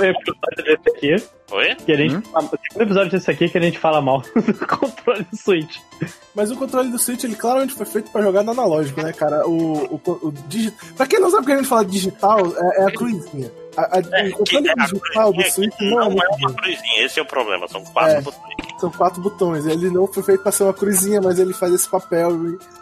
[0.04, 1.16] episódio desse aqui,
[1.52, 1.76] Oi?
[1.76, 2.22] que a gente, Hum?
[2.22, 5.78] fala- segundo episódio desse aqui que a gente fala mal do controle do Switch.
[6.36, 9.48] Mas o controle do Switch, ele claramente foi feito pra jogar no analógico, né, cara?
[9.48, 10.72] O, o, o digi...
[10.96, 13.52] Pra quem não sabe o que a gente fala digital, é, é a cruzinha.
[13.76, 16.36] A, a, É, o controle é, digital do cruzinha Switch não é não muito é
[16.38, 18.22] uma cruzinha, esse é o problema, são quatro É.
[18.22, 18.54] botões.
[18.80, 19.66] São quatro botões.
[19.66, 22.32] Ele não foi feito pra ser uma cruzinha, mas ele faz esse papel.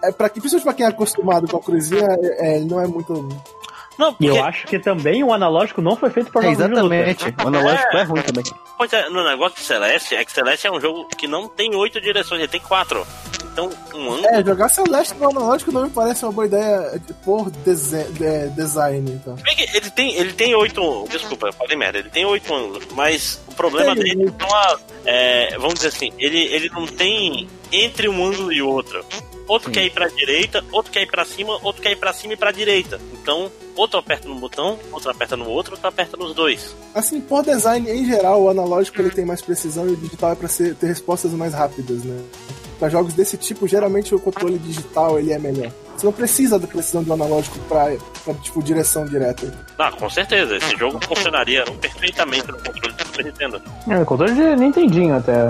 [0.04, 2.80] É pra, que- principalmente pra quem é acostumado com a cruzinha, é, é, ele não
[2.82, 3.27] é muito.
[4.01, 6.65] Não, E porque, eu acho que também o analógico não foi feito para É, luta.
[6.65, 7.25] exatamente.
[7.43, 8.43] O analógico é ruim também.
[8.77, 11.75] pois é, no negócio de Celeste, é que Celeste é um jogo que não tem
[11.75, 13.05] oito direções, ele tem quatro.
[13.53, 14.25] Então, um ângulo.
[14.27, 18.49] É, jogar Celeste no analógico não me parece uma boa ideia de- por dese- de-
[18.55, 19.35] design, então.
[19.73, 21.05] Ele tem, ele tem oito.
[21.09, 21.99] Desculpa, eu falei merda.
[21.99, 24.79] Ele tem oito ângulos, mas o problema Tem, dele são as.
[25.05, 29.05] é, vamos dizer assim, ele, ele não tem entre um ângulo e outro.
[29.51, 29.73] Outro Sim.
[29.73, 32.37] quer ir pra direita, outro quer ir pra cima, outro quer ir pra cima e
[32.37, 33.01] pra direita.
[33.11, 36.73] Então, outro aperta no botão, outro aperta no outro, outro aperta nos dois.
[36.95, 40.35] Assim, por design em geral, o analógico ele tem mais precisão e o digital é
[40.35, 42.17] pra ser, ter respostas mais rápidas, né?
[42.79, 45.69] Pra jogos desse tipo, geralmente o controle digital ele é melhor.
[45.97, 49.53] Você não precisa da precisão do analógico pra, pra tipo, direção direta.
[49.77, 53.61] Ah, com certeza, esse jogo funcionaria perfeitamente no controle do Super Nintendo.
[53.89, 55.49] É, controle de Nintendinho até.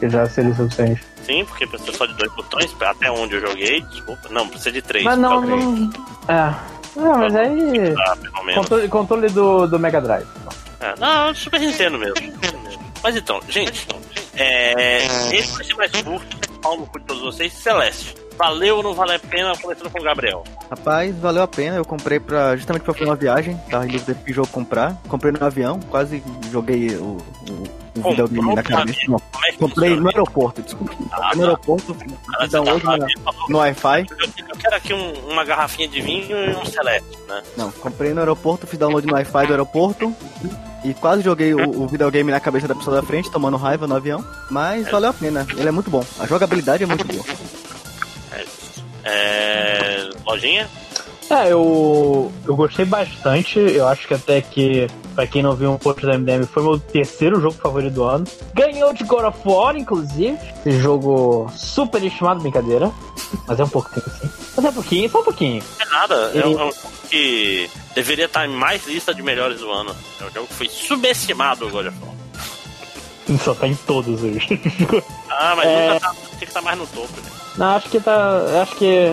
[0.00, 1.04] Que já seria suficiente.
[1.22, 4.28] Sim, porque precisa só de dois botões, até onde eu joguei, desculpa.
[4.30, 5.04] Não, precisa de três.
[5.04, 5.90] Mas não, não.
[6.26, 6.54] É.
[6.96, 7.54] Não, mas aí.
[7.54, 7.94] Menos.
[8.54, 10.26] Controle, controle do, do Mega Drive.
[10.80, 12.14] É, não, Super Nintendo mesmo.
[13.02, 13.86] Mas então, gente,
[14.34, 15.04] é,
[15.34, 16.50] esse vai ser mais curto.
[16.60, 17.52] Pau no cu de todos vocês.
[17.52, 19.52] Celeste, valeu ou não vale a pena?
[19.60, 20.42] Começando com o Gabriel.
[20.70, 21.76] Rapaz, valeu a pena.
[21.76, 23.56] Eu comprei pra, justamente pra fazer uma viagem.
[23.70, 24.96] Tava em dúvida que jogo comprar.
[25.08, 28.98] Comprei no avião, quase joguei o, o, o videogame na cabeça.
[29.08, 30.94] Não, é que comprei no aeroporto, desculpa.
[31.12, 34.06] Ah, no aeroporto, fiz você download tá- falou, no Wi-Fi.
[34.10, 37.42] Eu, eu quero aqui um- uma garrafinha de vinho e um select, né?
[37.56, 40.14] Não, comprei no aeroporto, fiz download no Wi-Fi do aeroporto.
[40.82, 43.94] E quase joguei o, o videogame na cabeça da pessoa da frente, tomando raiva no
[43.96, 44.24] avião.
[44.50, 46.02] Mas valeu a pena, ele é muito bom.
[46.18, 47.22] A jogabilidade é muito boa.
[49.04, 50.68] É, lojinha?
[51.30, 53.58] É, eu, eu gostei bastante.
[53.60, 56.76] Eu acho que até que, pra quem não viu um post da MDM, foi meu
[56.78, 58.24] terceiro jogo favorito do ano.
[58.52, 60.36] Ganhou de God of War, inclusive.
[60.66, 62.90] Esse jogo super estimado, brincadeira.
[63.46, 64.28] Mas é um pouquinho, sim.
[64.56, 65.62] Mas é um pouquinho, só um pouquinho.
[65.78, 66.32] É nada.
[66.34, 69.70] É, Ele- um, é um jogo que deveria estar em mais lista de melhores do
[69.70, 69.94] ano.
[70.20, 73.38] É um jogo que foi subestimado, o God of War.
[73.38, 74.42] Só tá em todos os.
[75.30, 75.88] Ah, mas É.
[75.94, 77.08] nunca tá, tem que estar mais no topo.
[77.20, 77.30] Né?
[77.60, 78.62] Não, acho que tá.
[78.62, 79.06] Acho que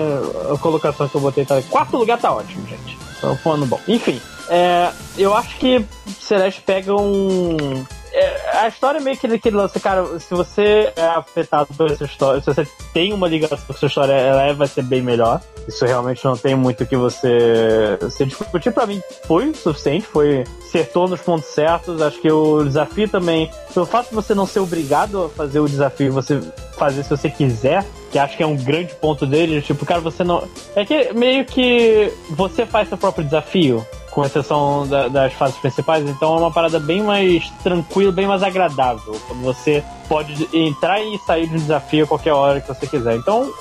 [0.54, 1.62] a colocação que eu botei tá.
[1.64, 2.98] Quarto lugar tá ótimo, gente.
[3.18, 3.80] Então, foi um ano bom.
[3.86, 5.86] Enfim, é, eu acho que
[6.18, 7.86] Celeste pega um.
[8.20, 12.06] É, a história é meio que daquele lance, cara, se você é afetado por essa
[12.06, 15.42] história, se você tem uma ligação com essa história, ela é- vai ser bem melhor.
[15.68, 18.72] Isso realmente não tem muito que você se discutir.
[18.72, 20.44] Pra mim, foi o suficiente, foi.
[20.66, 22.02] Acertou nos pontos certos.
[22.02, 23.52] Acho que o desafio também.
[23.74, 26.40] Pelo fato de você não ser obrigado a fazer o desafio, você
[26.78, 30.24] fazer se você quiser, que acho que é um grande ponto dele, tipo, cara, você
[30.24, 30.48] não.
[30.76, 33.86] É que meio que você faz seu próprio desafio,
[34.18, 38.42] com exceção da- das fases principais, então é uma parada bem mais tranquila, bem mais
[38.42, 39.16] agradável.
[39.28, 43.16] Quando você pode entrar e sair de um desafio a qualquer hora que você quiser.
[43.16, 43.54] Então,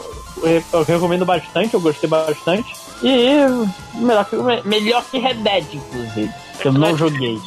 [0.43, 2.75] eu, recomendo bastante, eu gostei bastante.
[3.03, 3.37] E
[3.97, 4.37] melhor que,
[4.67, 6.33] melhor que Red Dead, inclusive.
[6.59, 7.39] que Eu não joguei.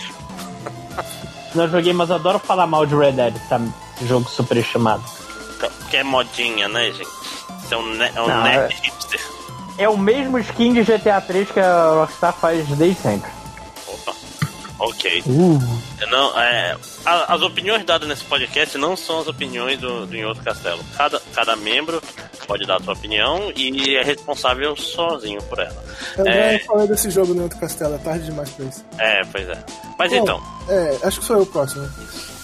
[1.56, 3.60] Não joguei, mas eu adoro falar mal de Red Dead, tá?
[3.98, 5.02] Esse jogo super estimado.
[5.58, 7.10] Porque é modinha, né, gente?
[7.64, 8.94] Isso é um, ne é um Não, nerd
[9.84, 13.30] é- o mesmo skin de GTA 3 que a Rockstar faz desde sempre.
[13.88, 14.14] Opa.
[14.80, 15.24] Ok.
[15.26, 15.60] Uh.
[16.10, 16.76] Não, é,
[17.06, 20.84] a- as opiniões dadas nesse podcast não são as opiniões do, do Em Outro Castelo.
[20.96, 22.02] Cada, cada membro
[22.48, 25.84] pode dar a sua opinião e é responsável sozinho por ela.
[26.18, 26.58] Eu É.
[26.58, 28.84] já falei desse jogo no outro castelo, é tarde demais pra isso.
[28.98, 29.64] É, pois é.
[30.00, 31.88] Mas Bom, então, É, acho que sou eu o próximo.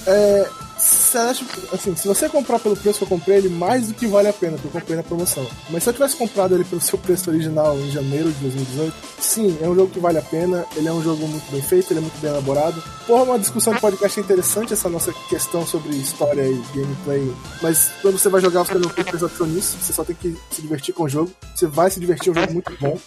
[0.06, 4.08] É, Celeste, assim, se você comprar pelo preço que eu comprei ele, mais do que
[4.08, 5.48] vale a pena, porque eu comprei na promoção.
[5.70, 9.58] Mas se eu tivesse comprado ele pelo seu preço original em janeiro de 2018, sim,
[9.62, 12.00] é um jogo que vale a pena, ele é um jogo muito bem feito, ele
[12.00, 12.84] é muito bem elaborado.
[13.08, 18.18] Porra, uma discussão de podcast interessante essa nossa questão sobre história e gameplay, mas quando
[18.18, 19.16] você vai jogar, você não tem que
[19.46, 21.32] nisso, você só tem que se divertir com o jogo.
[21.56, 22.98] Você vai se divertir, é um jogo muito bom.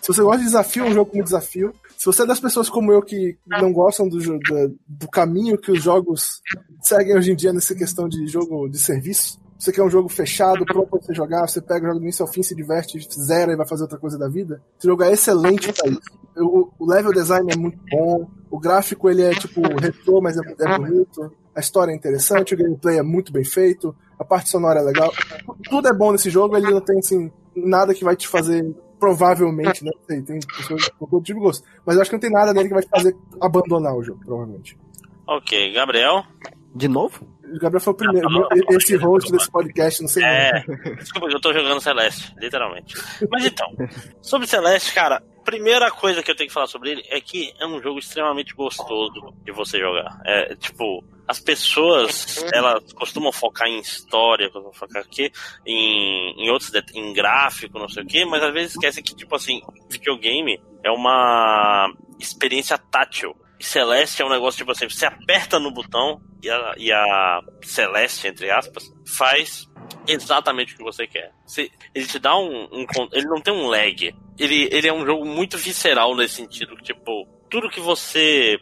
[0.00, 1.74] Se você gosta de desafio, é um jogo como desafio.
[2.04, 5.72] Se você é das pessoas como eu que não gostam do, do, do caminho que
[5.72, 6.42] os jogos
[6.82, 10.66] seguem hoje em dia nessa questão de jogo de serviço, você quer um jogo fechado,
[10.66, 13.54] pronto pra você jogar, você pega o jogo do início ao fim, se diverte, zera
[13.54, 14.60] e vai fazer outra coisa da vida.
[14.78, 16.02] Esse jogo é excelente pra isso.
[16.36, 20.40] O, o level design é muito bom, o gráfico ele é tipo retrô, mas é,
[20.60, 24.80] é bonito, a história é interessante, o gameplay é muito bem feito, a parte sonora
[24.80, 25.10] é legal.
[25.70, 29.84] Tudo é bom nesse jogo, ele não tem assim nada que vai te fazer provavelmente,
[29.84, 29.90] né?
[30.08, 31.66] Sei, tem pessoas com todo tipo de gosto.
[31.84, 34.20] Mas eu acho que não tem nada nele que vai te fazer abandonar o jogo,
[34.24, 34.76] provavelmente.
[35.26, 36.24] ok, Gabriel.
[36.74, 37.26] De novo?
[37.44, 38.28] O Gabriel foi o primeiro,
[38.70, 40.94] esse host desse podcast, não sei É, não.
[40.96, 42.96] desculpa, eu tô jogando Celeste, literalmente.
[43.30, 43.68] Mas então,
[44.22, 47.66] sobre Celeste, cara, primeira coisa que eu tenho que falar sobre ele é que é
[47.66, 50.20] um jogo extremamente gostoso de você jogar.
[50.24, 55.30] É, tipo, as pessoas, elas costumam focar em história, costumam focar aqui
[55.66, 59.34] em, em outros em gráfico, não sei o que, mas às vezes esquece que, tipo
[59.34, 63.36] assim, videogame é uma experiência tátil.
[63.58, 67.40] E Celeste é um negócio, tipo assim, você aperta no botão e a, e a
[67.62, 69.68] Celeste, entre aspas, faz
[70.06, 71.32] exatamente o que você quer.
[71.94, 74.14] Ele te dá um, um Ele não tem um lag.
[74.38, 76.76] Ele, ele é um jogo muito visceral nesse sentido.
[76.76, 78.58] Tipo, tudo que você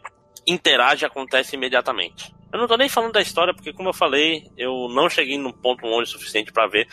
[0.47, 2.35] interage acontece imediatamente.
[2.53, 5.53] Eu não tô nem falando da história, porque como eu falei, eu não cheguei num
[5.53, 6.87] ponto longe o suficiente pra ver.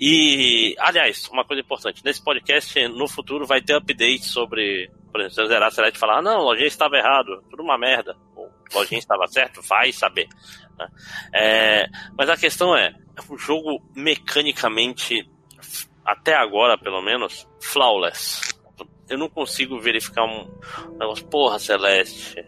[0.00, 5.34] E, aliás, uma coisa importante, nesse podcast, no futuro, vai ter update sobre, por exemplo,
[5.34, 7.76] se eu zerar a Celeste e falar, ah, não, o lojinha estava errado, tudo uma
[7.76, 8.16] merda.
[8.34, 10.28] Ou, lojinha estava certo, vai saber.
[10.78, 10.88] né?
[11.34, 12.94] É, mas a questão é,
[13.28, 15.28] o jogo mecanicamente,
[16.04, 18.40] até agora pelo menos, flawless.
[19.08, 20.48] Eu não consigo verificar um
[20.98, 22.44] negócio, porra, Celeste,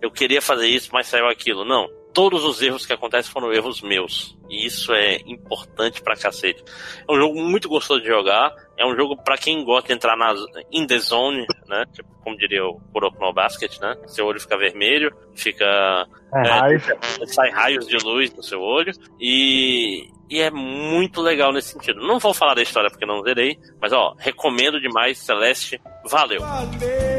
[0.00, 1.64] eu queria fazer isso, mas saiu aquilo.
[1.64, 1.88] Não.
[2.14, 4.38] Todos os erros que acontecem foram erros meus.
[4.48, 6.62] E isso é importante pra cacete.
[7.08, 8.54] É um jogo muito gostoso de jogar.
[8.78, 10.32] É um jogo pra quem gosta de entrar na
[10.70, 11.84] in the zone, né?
[11.92, 13.96] Tipo, como diria o Kuroko no Basket, né?
[14.06, 16.74] Seu olho fica vermelho, fica É,
[17.22, 17.26] É.
[17.26, 22.00] sai raios de luz no seu olho e, e é muito legal nesse sentido.
[22.06, 26.40] Não vou falar da história porque não zerei, mas ó, recomendo demais Celeste, valeu.
[26.40, 27.13] Valeu,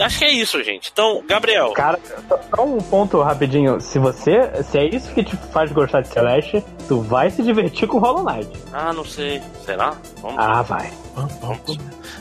[0.00, 0.90] acho que é isso, gente.
[0.92, 1.72] Então, Gabriel.
[1.72, 1.98] Cara,
[2.54, 3.80] só um ponto rapidinho.
[3.80, 4.50] Se você.
[4.64, 8.24] Se é isso que te faz gostar de Celeste, tu vai se divertir com Hollow
[8.24, 8.50] Knight.
[8.72, 9.40] Ah, não sei.
[9.64, 9.94] Será?
[10.20, 10.90] Vamos Ah, vai.
[11.14, 11.78] Vamos.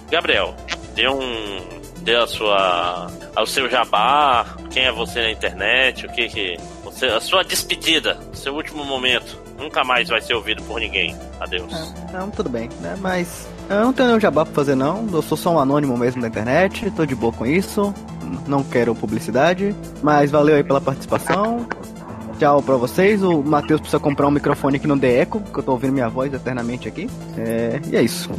[0.09, 0.53] Gabriel,
[0.95, 1.83] dê um.
[1.99, 3.07] Dê a sua.
[3.35, 6.57] ao seu jabá, quem é você na internet, o que que.
[6.83, 9.41] Você, a sua despedida, seu último momento.
[9.57, 11.15] Nunca mais vai ser ouvido por ninguém.
[11.39, 11.71] Adeus.
[11.73, 12.95] É, não, tudo bem, né?
[12.99, 15.07] Mas eu não tenho nenhum jabá pra fazer, não.
[15.11, 17.93] Eu sou só um anônimo mesmo da internet, tô de boa com isso.
[18.47, 19.75] Não quero publicidade.
[20.01, 21.65] Mas valeu aí pela participação.
[22.39, 23.23] Tchau pra vocês.
[23.23, 26.09] O Matheus precisa comprar um microfone que não dê eco, porque eu tô ouvindo minha
[26.09, 27.09] voz eternamente aqui.
[27.37, 27.79] É...
[27.87, 28.29] E é isso.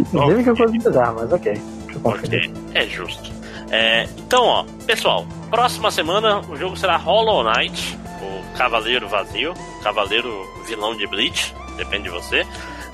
[0.00, 1.60] Inclusive que eu vou bizarro, mas ok.
[2.04, 3.30] Ok, é justo.
[3.70, 10.44] É, então, ó, pessoal, próxima semana o jogo será Hollow Knight, o Cavaleiro Vazio, Cavaleiro
[10.66, 12.44] Vilão de Bleach, depende de você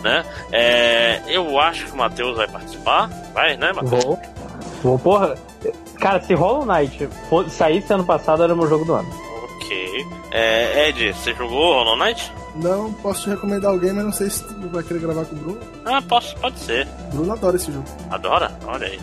[0.06, 0.24] né?
[0.52, 3.10] É, eu acho que o Matheus vai participar.
[3.34, 4.04] Vai, né, Matheus?
[4.04, 4.20] Vou.
[4.82, 5.34] Vou, porra.
[5.98, 7.08] Cara, se Hollow Knight
[7.48, 9.08] saísse ano passado, era o meu jogo do ano.
[9.56, 10.06] Ok.
[10.30, 12.32] É, Ed, você jogou Hollow Knight?
[12.54, 15.38] Não, posso te recomendar alguém, mas não sei se tu vai querer gravar com o
[15.38, 15.58] Bruno.
[15.84, 16.86] Ah, posso, pode ser.
[17.12, 17.84] Bruno adora esse jogo.
[18.10, 18.56] Adora?
[18.66, 19.00] Olha aí.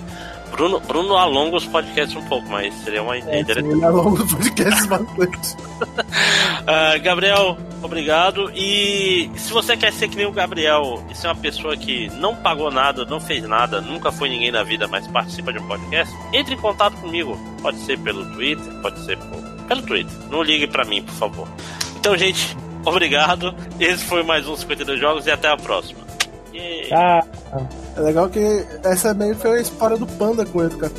[0.54, 3.74] Bruno, Bruno alonga os podcasts um pouco, mas seria uma ideia é, interessante.
[3.74, 5.56] Ele alonga os podcasts bastante.
[5.58, 8.52] uh, Gabriel, obrigado.
[8.54, 12.36] E se você quer ser que nem o Gabriel e ser uma pessoa que não
[12.36, 16.14] pagou nada, não fez nada, nunca foi ninguém na vida, mas participa de um podcast,
[16.32, 17.36] entre em contato comigo.
[17.60, 19.42] Pode ser pelo Twitter, pode ser por...
[19.68, 20.14] pelo Twitter.
[20.30, 21.48] Não ligue para mim, por favor.
[21.98, 23.56] Então, gente, obrigado.
[23.80, 26.04] Esse foi mais um 52 Jogos e até a próxima.
[26.54, 27.26] Yeah.
[27.52, 27.83] Ah.
[27.96, 30.92] É legal que essa meio foi a história do panda com ele, cara.